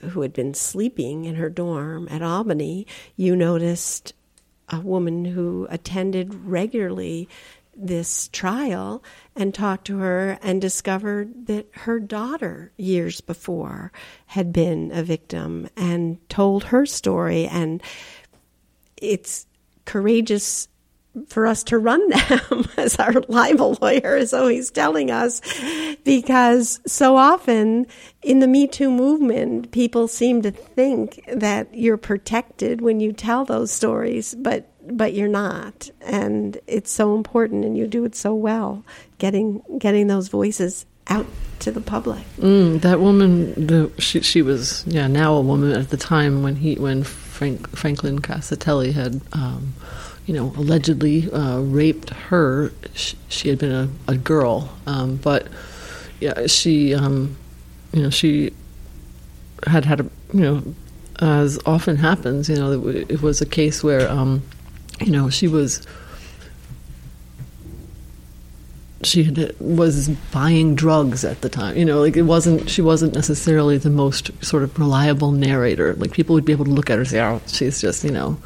who 0.09 0.21
had 0.21 0.33
been 0.33 0.53
sleeping 0.53 1.23
in 1.23 1.35
her 1.35 1.49
dorm 1.49 2.09
at 2.11 2.21
Albany. 2.21 2.85
You 3.15 3.37
noticed 3.37 4.13
a 4.67 4.81
woman 4.81 5.23
who 5.23 5.67
attended 5.69 6.33
regularly 6.33 7.29
this 7.75 8.27
trial 8.29 9.03
and 9.35 9.53
talked 9.53 9.85
to 9.87 9.97
her 9.99 10.37
and 10.41 10.61
discovered 10.61 11.47
that 11.47 11.67
her 11.71 11.99
daughter 11.99 12.71
years 12.77 13.21
before 13.21 13.91
had 14.27 14.53
been 14.53 14.91
a 14.93 15.03
victim 15.03 15.67
and 15.75 16.17
told 16.29 16.65
her 16.65 16.85
story. 16.85 17.47
And 17.47 17.81
it's 18.97 19.47
courageous 19.85 20.67
for 21.27 21.45
us 21.45 21.63
to 21.63 21.77
run 21.77 22.07
them 22.09 22.65
as 22.77 22.95
our 22.95 23.13
libel 23.27 23.77
lawyer 23.81 24.17
is 24.17 24.33
always 24.33 24.71
telling 24.71 25.11
us 25.11 25.41
because 26.03 26.79
so 26.87 27.17
often 27.17 27.85
in 28.23 28.39
the 28.39 28.47
me 28.47 28.65
too 28.65 28.89
movement 28.89 29.71
people 29.71 30.07
seem 30.07 30.41
to 30.41 30.49
think 30.49 31.23
that 31.31 31.71
you're 31.73 31.97
protected 31.97 32.81
when 32.81 32.99
you 32.99 33.13
tell 33.13 33.45
those 33.45 33.69
stories 33.69 34.33
but 34.39 34.72
but 34.91 35.13
you're 35.13 35.27
not 35.27 35.89
and 36.01 36.57
it's 36.67 36.91
so 36.91 37.15
important 37.15 37.63
and 37.63 37.77
you 37.77 37.87
do 37.87 38.03
it 38.05 38.15
so 38.15 38.33
well 38.33 38.83
getting 39.17 39.61
getting 39.77 40.07
those 40.07 40.27
voices 40.27 40.85
out 41.07 41.25
to 41.59 41.71
the 41.71 41.81
public 41.81 42.23
mm, 42.37 42.79
that 42.81 42.99
woman 42.99 43.53
the 43.67 43.91
she, 43.99 44.21
she 44.21 44.41
was 44.41 44.85
yeah 44.87 45.07
now 45.07 45.33
a 45.33 45.41
woman 45.41 45.71
at 45.71 45.89
the 45.89 45.97
time 45.97 46.43
when 46.43 46.55
he 46.55 46.75
when 46.75 47.03
Frank, 47.03 47.69
Franklin 47.75 48.19
Casatelli 48.19 48.93
had 48.93 49.19
um, 49.33 49.73
you 50.25 50.33
know, 50.33 50.53
allegedly 50.55 51.31
uh, 51.31 51.59
raped 51.59 52.09
her. 52.11 52.71
She, 52.93 53.17
she, 53.27 53.49
had 53.49 53.59
been 53.59 53.71
a, 53.71 53.89
a 54.07 54.15
girl, 54.15 54.73
um, 54.87 55.17
but 55.17 55.47
yeah, 56.19 56.47
she, 56.47 56.93
um, 56.93 57.35
you 57.91 58.03
know, 58.03 58.09
she 58.09 58.53
had 59.67 59.85
had 59.85 59.99
a, 59.99 60.03
you 60.33 60.41
know, 60.41 60.63
as 61.19 61.59
often 61.65 61.97
happens, 61.97 62.49
you 62.49 62.55
know, 62.55 62.87
it 62.87 63.21
was 63.21 63.41
a 63.41 63.45
case 63.45 63.83
where, 63.83 64.09
um, 64.09 64.41
you 65.01 65.11
know, 65.11 65.29
she 65.29 65.47
was. 65.47 65.85
She 69.03 69.25
had, 69.25 69.53
was 69.59 70.07
buying 70.31 70.75
drugs 70.75 71.25
at 71.25 71.41
the 71.41 71.49
time. 71.49 71.75
You 71.75 71.83
know, 71.83 71.99
like 71.99 72.15
it 72.15 72.21
wasn't. 72.21 72.69
She 72.69 72.81
wasn't 72.81 73.13
necessarily 73.13 73.77
the 73.77 73.89
most 73.89 74.31
sort 74.43 74.63
of 74.63 74.77
reliable 74.79 75.31
narrator. 75.31 75.93
Like 75.95 76.13
people 76.13 76.35
would 76.35 76.45
be 76.45 76.53
able 76.53 76.65
to 76.65 76.71
look 76.71 76.89
at 76.89 76.93
her 76.93 77.01
and 77.01 77.09
say, 77.09 77.21
"Oh, 77.21 77.41
she's 77.47 77.81
just," 77.81 78.03
you 78.05 78.11
know. 78.11 78.37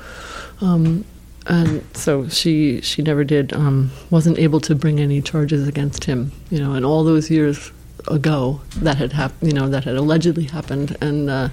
Um, 0.60 1.06
and 1.48 1.84
so 1.96 2.28
she 2.28 2.82
she 2.82 3.02
never 3.02 3.24
did 3.24 3.54
um, 3.54 3.92
wasn't 4.10 4.38
able 4.38 4.60
to 4.60 4.76
bring 4.76 5.00
any 5.00 5.22
charges 5.22 5.68
against 5.68 6.04
him 6.04 6.32
you 6.50 6.60
know 6.60 6.74
and 6.74 6.86
all 6.86 7.04
those 7.04 7.32
years 7.32 7.72
ago 8.10 8.62
that 8.78 8.98
had 8.98 9.14
happened 9.14 9.52
you 9.52 9.58
know 9.58 9.68
that 9.70 9.86
had 9.86 9.96
allegedly 9.96 10.44
happened 10.44 10.96
and 11.02 11.30
uh, 11.30 11.50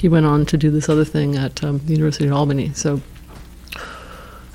he 0.00 0.08
went 0.08 0.26
on 0.26 0.46
to 0.46 0.56
do 0.56 0.70
this 0.70 0.88
other 0.88 1.04
thing 1.04 1.36
at 1.36 1.62
um, 1.64 1.78
the 1.86 1.92
University 1.92 2.26
of 2.26 2.32
Albany 2.32 2.72
so 2.74 3.00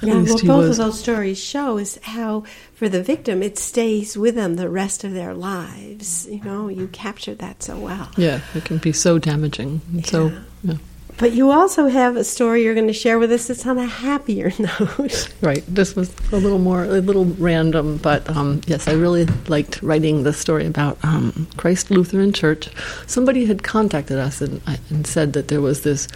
yeah, 0.02 0.22
what 0.22 0.46
both 0.46 0.68
was, 0.68 0.80
of 0.80 0.86
those 0.86 1.00
stories 1.00 1.38
show 1.38 1.78
is 1.78 2.00
how, 2.04 2.44
for 2.74 2.90
the 2.90 3.04
victim, 3.04 3.44
it 3.44 3.58
stays 3.58 4.18
with 4.18 4.36
them 4.36 4.56
the 4.56 4.70
rest 4.70 5.04
of 5.04 5.14
their 5.14 5.34
lives. 5.34 6.28
You 6.30 6.42
know, 6.44 6.68
you 6.68 6.88
captured 6.88 7.40
that 7.40 7.64
so 7.64 7.78
well. 7.78 8.10
Yeah, 8.18 8.42
it 8.56 8.66
can 8.66 8.78
be 8.78 8.92
so 8.92 9.20
damaging. 9.20 9.82
Yeah. 9.92 10.04
So, 10.04 10.32
yeah. 10.64 10.76
But 11.20 11.34
you 11.34 11.52
also 11.52 11.88
have 11.88 12.16
a 12.16 12.24
story 12.24 12.64
you're 12.64 12.74
going 12.74 12.88
to 12.88 12.94
share 12.94 13.20
with 13.20 13.30
us 13.34 13.48
that's 13.48 13.68
on 13.68 13.78
a 13.78 13.86
happier 13.86 14.54
note. 14.60 15.34
Right. 15.42 15.64
This 15.68 15.94
was 15.94 16.16
a 16.32 16.38
little 16.38 16.60
more, 16.60 16.86
a 16.86 17.02
little 17.02 17.26
random, 17.26 17.98
but 17.98 18.28
um, 18.30 18.62
yes, 18.68 18.88
I 18.88 18.94
really 18.94 19.26
liked 19.50 19.84
writing 19.84 20.24
the 20.24 20.32
story 20.32 20.66
about 20.66 20.98
um, 21.04 21.46
Christ 21.58 21.92
Lutheran 21.92 22.32
Church. 22.32 22.70
Somebody 23.06 23.44
had 23.44 23.64
contacted 23.64 24.18
us 24.18 24.40
and, 24.40 24.62
and 24.90 25.06
said 25.06 25.34
that 25.34 25.50
there 25.50 25.60
was 25.60 25.84
this, 25.84 26.08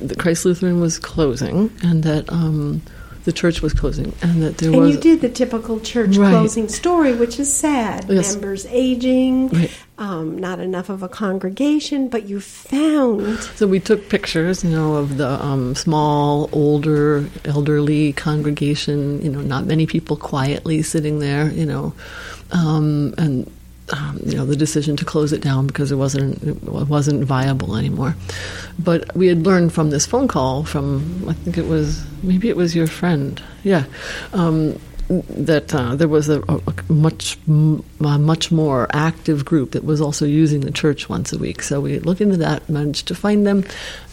that 0.00 0.18
Christ 0.18 0.44
Lutheran 0.44 0.80
was 0.80 0.98
closing 0.98 1.70
and 1.82 2.02
that. 2.02 2.30
Um, 2.32 2.82
the 3.28 3.32
church 3.32 3.60
was 3.60 3.74
closing, 3.74 4.14
and 4.22 4.42
that 4.42 4.56
there 4.56 4.70
and 4.70 4.80
was. 4.80 4.94
And 4.94 5.04
you 5.04 5.10
did 5.10 5.20
the 5.20 5.28
typical 5.28 5.80
church 5.80 6.16
right. 6.16 6.30
closing 6.30 6.66
story, 6.66 7.14
which 7.14 7.38
is 7.38 7.52
sad. 7.52 8.06
Yes. 8.08 8.32
Members 8.32 8.64
aging, 8.70 9.48
right. 9.50 9.70
um, 9.98 10.38
not 10.38 10.60
enough 10.60 10.88
of 10.88 11.02
a 11.02 11.10
congregation, 11.10 12.08
but 12.08 12.26
you 12.26 12.40
found. 12.40 13.38
So 13.56 13.66
we 13.66 13.80
took 13.80 14.08
pictures, 14.08 14.64
you 14.64 14.70
know, 14.70 14.94
of 14.94 15.18
the 15.18 15.28
um, 15.44 15.74
small, 15.74 16.48
older, 16.52 17.28
elderly 17.44 18.14
congregation. 18.14 19.20
You 19.20 19.30
know, 19.30 19.42
not 19.42 19.66
many 19.66 19.84
people 19.84 20.16
quietly 20.16 20.80
sitting 20.80 21.18
there. 21.18 21.50
You 21.50 21.66
know, 21.66 21.92
um, 22.52 23.14
and 23.18 23.50
um, 23.92 24.20
you 24.24 24.36
know 24.36 24.44
the 24.44 24.56
decision 24.56 24.96
to 24.96 25.04
close 25.04 25.32
it 25.32 25.40
down 25.40 25.66
because 25.66 25.90
it 25.92 25.96
wasn't 25.96 26.42
it 26.42 26.62
wasn't 26.62 27.24
viable 27.24 27.76
anymore. 27.76 28.14
But 28.78 29.14
we 29.16 29.26
had 29.28 29.44
learned 29.44 29.72
from 29.72 29.90
this 29.90 30.06
phone 30.06 30.28
call 30.28 30.64
from 30.64 31.26
I 31.28 31.32
think 31.32 31.58
it 31.58 31.66
was 31.66 32.04
maybe 32.22 32.48
it 32.48 32.56
was 32.56 32.74
your 32.74 32.86
friend, 32.86 33.42
yeah, 33.64 33.84
um, 34.32 34.78
that 35.08 35.74
uh, 35.74 35.96
there 35.96 36.08
was 36.08 36.28
a, 36.28 36.42
a 36.42 36.92
much 36.92 37.38
much 37.46 38.52
more 38.52 38.86
active 38.90 39.44
group 39.44 39.70
that 39.72 39.84
was 39.84 40.00
also 40.00 40.26
using 40.26 40.60
the 40.60 40.70
church 40.70 41.08
once 41.08 41.32
a 41.32 41.38
week. 41.38 41.62
So 41.62 41.80
we 41.80 41.98
looked 42.00 42.20
into 42.20 42.36
that, 42.38 42.68
managed 42.68 43.08
to 43.08 43.14
find 43.14 43.46
them, 43.46 43.64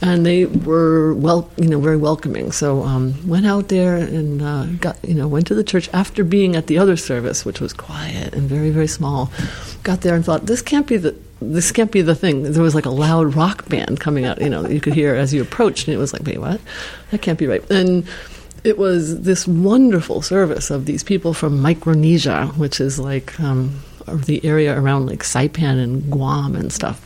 and 0.02 0.26
they 0.26 0.46
were 0.46 1.14
well, 1.14 1.50
you 1.58 1.68
know, 1.68 1.80
very 1.80 1.98
welcoming. 1.98 2.52
So 2.52 2.84
um, 2.84 3.28
went 3.28 3.46
out 3.46 3.68
there 3.68 3.98
and 3.98 4.42
uh, 4.42 4.66
got 4.80 4.98
you 5.04 5.14
know 5.14 5.28
went 5.28 5.48
to 5.48 5.56
the 5.56 5.64
church 5.64 5.90
after 5.92 6.24
being 6.24 6.56
at 6.56 6.68
the 6.68 6.78
other 6.78 6.96
service, 6.96 7.44
which 7.44 7.60
was 7.60 7.74
quiet 7.74 8.34
and 8.34 8.48
very 8.48 8.70
very 8.70 8.88
small. 8.88 9.32
Got 9.84 10.02
there 10.02 10.16
and 10.16 10.24
thought 10.24 10.46
this 10.46 10.62
can't 10.62 10.88
be 10.88 10.98
the 10.98 11.16
this 11.42 11.72
can't 11.72 11.92
be 11.92 12.02
the 12.02 12.16
thing. 12.16 12.44
There 12.44 12.64
was 12.64 12.76
like 12.76 12.86
a 12.86 12.90
loud 12.90 13.36
rock 13.36 13.68
band 13.68 14.00
coming 14.00 14.26
out, 14.26 14.42
you 14.42 14.50
know, 14.50 14.68
you 14.68 14.80
could 14.80 14.94
hear 14.94 15.14
as 15.16 15.34
you 15.34 15.42
approached, 15.42 15.88
and 15.88 15.96
it 15.96 15.98
was 15.98 16.14
like, 16.14 16.24
wait, 16.24 16.40
what? 16.40 16.62
That 17.12 17.22
can't 17.22 17.38
be 17.38 17.48
right. 17.48 17.70
And 17.70 18.08
it 18.66 18.80
was 18.80 19.22
this 19.22 19.48
wonderful 19.48 20.24
service 20.24 20.72
of 20.72 20.86
these 20.86 21.04
people 21.04 21.36
from 21.36 21.62
Micronesia, 21.62 22.48
which 22.58 22.82
is 22.82 22.98
like 22.98 23.40
um, 23.40 23.80
the 24.08 24.44
area 24.44 24.78
around 24.78 25.06
like 25.06 25.20
Saipan 25.20 25.82
and 25.82 26.12
Guam 26.12 26.56
and 26.56 26.74
stuff 26.74 27.00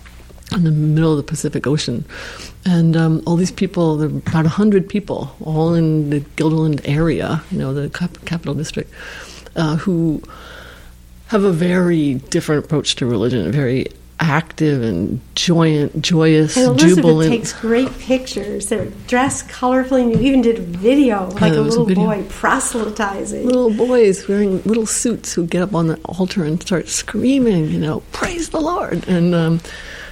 in 0.54 0.64
the 0.64 0.72
middle 0.72 1.12
of 1.12 1.18
the 1.18 1.24
Pacific 1.24 1.68
Ocean. 1.68 2.06
And 2.66 2.96
um, 2.96 3.22
all 3.28 3.36
these 3.36 3.52
people, 3.52 3.98
there 3.98 4.08
are 4.08 4.18
about 4.18 4.46
100 4.46 4.88
people, 4.88 5.36
all 5.44 5.74
in 5.74 6.10
the 6.10 6.22
Guilderland 6.38 6.82
area, 6.86 7.44
you 7.52 7.58
know, 7.58 7.74
the 7.74 7.90
cap- 7.90 8.18
capital 8.26 8.54
district, 8.54 8.92
uh, 9.58 9.76
who 9.76 10.24
have 11.28 11.44
a 11.44 11.52
very 11.52 12.16
different 12.16 12.64
approach 12.64 12.96
to 12.96 13.06
religion, 13.06 13.46
a 13.46 13.52
very 13.52 13.86
active 14.20 14.84
and 14.84 15.20
joyous, 15.36 15.92
joyous, 16.00 16.58
and 16.58 16.68
Elizabeth 16.68 16.96
jubilant. 16.96 17.32
takes 17.32 17.54
great 17.54 17.92
pictures. 18.00 18.68
They're 18.68 18.88
dressed 19.08 19.48
colorfully, 19.48 20.04
and 20.04 20.14
you 20.14 20.20
even 20.20 20.42
did 20.42 20.60
a 20.60 20.62
video 20.62 21.30
like 21.30 21.54
yeah, 21.54 21.60
a 21.60 21.62
little 21.62 21.90
a 21.90 21.96
boy 21.96 22.26
proselytizing. 22.30 23.46
Little 23.46 23.74
boys 23.74 24.28
wearing 24.28 24.62
little 24.64 24.86
suits 24.86 25.34
who 25.34 25.46
get 25.48 25.62
up 25.62 25.74
on 25.74 25.88
the 25.88 25.96
altar 26.06 26.44
and 26.44 26.62
start 26.62 26.88
screaming, 26.88 27.70
you 27.70 27.80
know, 27.80 28.02
praise 28.12 28.50
the 28.50 28.62
Lord, 28.62 29.08
and. 29.08 29.34
Um, 29.34 29.60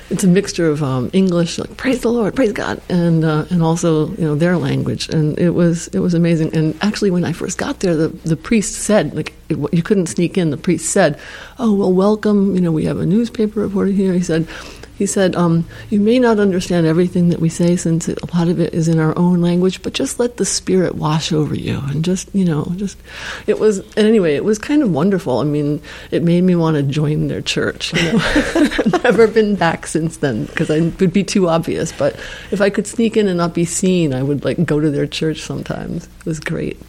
it's 0.09 0.23
a 0.23 0.27
mixture 0.27 0.69
of 0.69 0.81
um, 0.81 1.09
English, 1.13 1.57
like 1.59 1.75
praise 1.77 2.01
the 2.01 2.11
Lord, 2.11 2.35
praise 2.35 2.53
God, 2.53 2.81
and 2.89 3.23
uh, 3.23 3.45
and 3.49 3.61
also 3.61 4.09
you 4.11 4.23
know 4.23 4.35
their 4.35 4.57
language, 4.57 5.09
and 5.09 5.37
it 5.37 5.51
was 5.51 5.87
it 5.89 5.99
was 5.99 6.13
amazing. 6.13 6.55
And 6.55 6.77
actually, 6.81 7.11
when 7.11 7.25
I 7.25 7.33
first 7.33 7.57
got 7.57 7.81
there, 7.81 7.95
the 7.95 8.09
the 8.09 8.37
priest 8.37 8.73
said 8.73 9.15
like 9.15 9.33
it, 9.49 9.57
you 9.73 9.83
couldn't 9.83 10.07
sneak 10.07 10.37
in. 10.37 10.49
The 10.49 10.57
priest 10.57 10.91
said, 10.91 11.19
"Oh 11.59 11.73
well, 11.73 11.91
welcome. 11.91 12.55
You 12.55 12.61
know, 12.61 12.71
we 12.71 12.85
have 12.85 12.99
a 12.99 13.05
newspaper 13.05 13.59
reporter 13.59 13.91
here." 13.91 14.13
He 14.13 14.23
said, 14.23 14.47
he 14.97 15.05
said, 15.05 15.35
um, 15.35 15.65
You 15.89 15.99
may 15.99 16.17
not 16.17 16.39
understand 16.39 16.87
everything 16.87 17.29
that 17.29 17.39
we 17.39 17.49
say 17.49 17.75
since 17.75 18.07
a 18.07 18.15
lot 18.35 18.47
of 18.47 18.59
it 18.59 18.73
is 18.73 18.87
in 18.87 18.99
our 18.99 19.17
own 19.17 19.41
language, 19.41 19.83
but 19.83 19.93
just 19.93 20.19
let 20.19 20.37
the 20.37 20.45
Spirit 20.45 20.95
wash 20.95 21.31
over 21.31 21.55
you. 21.55 21.79
And 21.87 22.03
just, 22.03 22.33
you 22.33 22.45
know, 22.45 22.71
just, 22.75 22.97
it 23.45 23.59
was, 23.59 23.79
and 23.95 24.07
anyway, 24.07 24.35
it 24.35 24.43
was 24.43 24.57
kind 24.57 24.81
of 24.81 24.91
wonderful. 24.91 25.37
I 25.37 25.43
mean, 25.43 25.81
it 26.09 26.23
made 26.23 26.41
me 26.41 26.55
want 26.55 26.77
to 26.77 26.83
join 26.83 27.27
their 27.27 27.41
church. 27.41 27.93
You 27.93 28.13
know? 28.13 28.99
Never 29.03 29.27
been 29.27 29.55
back 29.55 29.85
since 29.85 30.17
then 30.17 30.45
because 30.45 30.69
it 30.69 30.99
would 30.99 31.13
be 31.13 31.23
too 31.23 31.47
obvious. 31.47 31.91
But 31.91 32.15
if 32.51 32.59
I 32.59 32.69
could 32.71 32.87
sneak 32.87 33.17
in 33.17 33.27
and 33.27 33.37
not 33.37 33.53
be 33.53 33.65
seen, 33.65 34.13
I 34.13 34.23
would 34.23 34.43
like 34.43 34.65
go 34.65 34.79
to 34.79 34.89
their 34.89 35.07
church 35.07 35.41
sometimes. 35.41 36.05
It 36.05 36.25
was 36.25 36.39
great. 36.39 36.81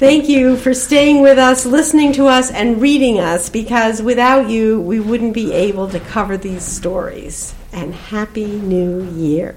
Thank 0.00 0.30
you 0.30 0.56
for 0.56 0.72
staying 0.72 1.20
with 1.20 1.36
us, 1.36 1.66
listening 1.66 2.14
to 2.14 2.26
us, 2.26 2.50
and 2.50 2.80
reading 2.80 3.20
us 3.20 3.50
because 3.50 4.00
without 4.00 4.48
you, 4.48 4.80
we 4.80 4.98
wouldn't 4.98 5.34
be 5.34 5.52
able 5.52 5.90
to 5.90 6.00
cover 6.00 6.38
these 6.38 6.62
stories. 6.62 7.54
And 7.70 7.94
Happy 7.94 8.46
New 8.46 9.02
Year. 9.10 9.54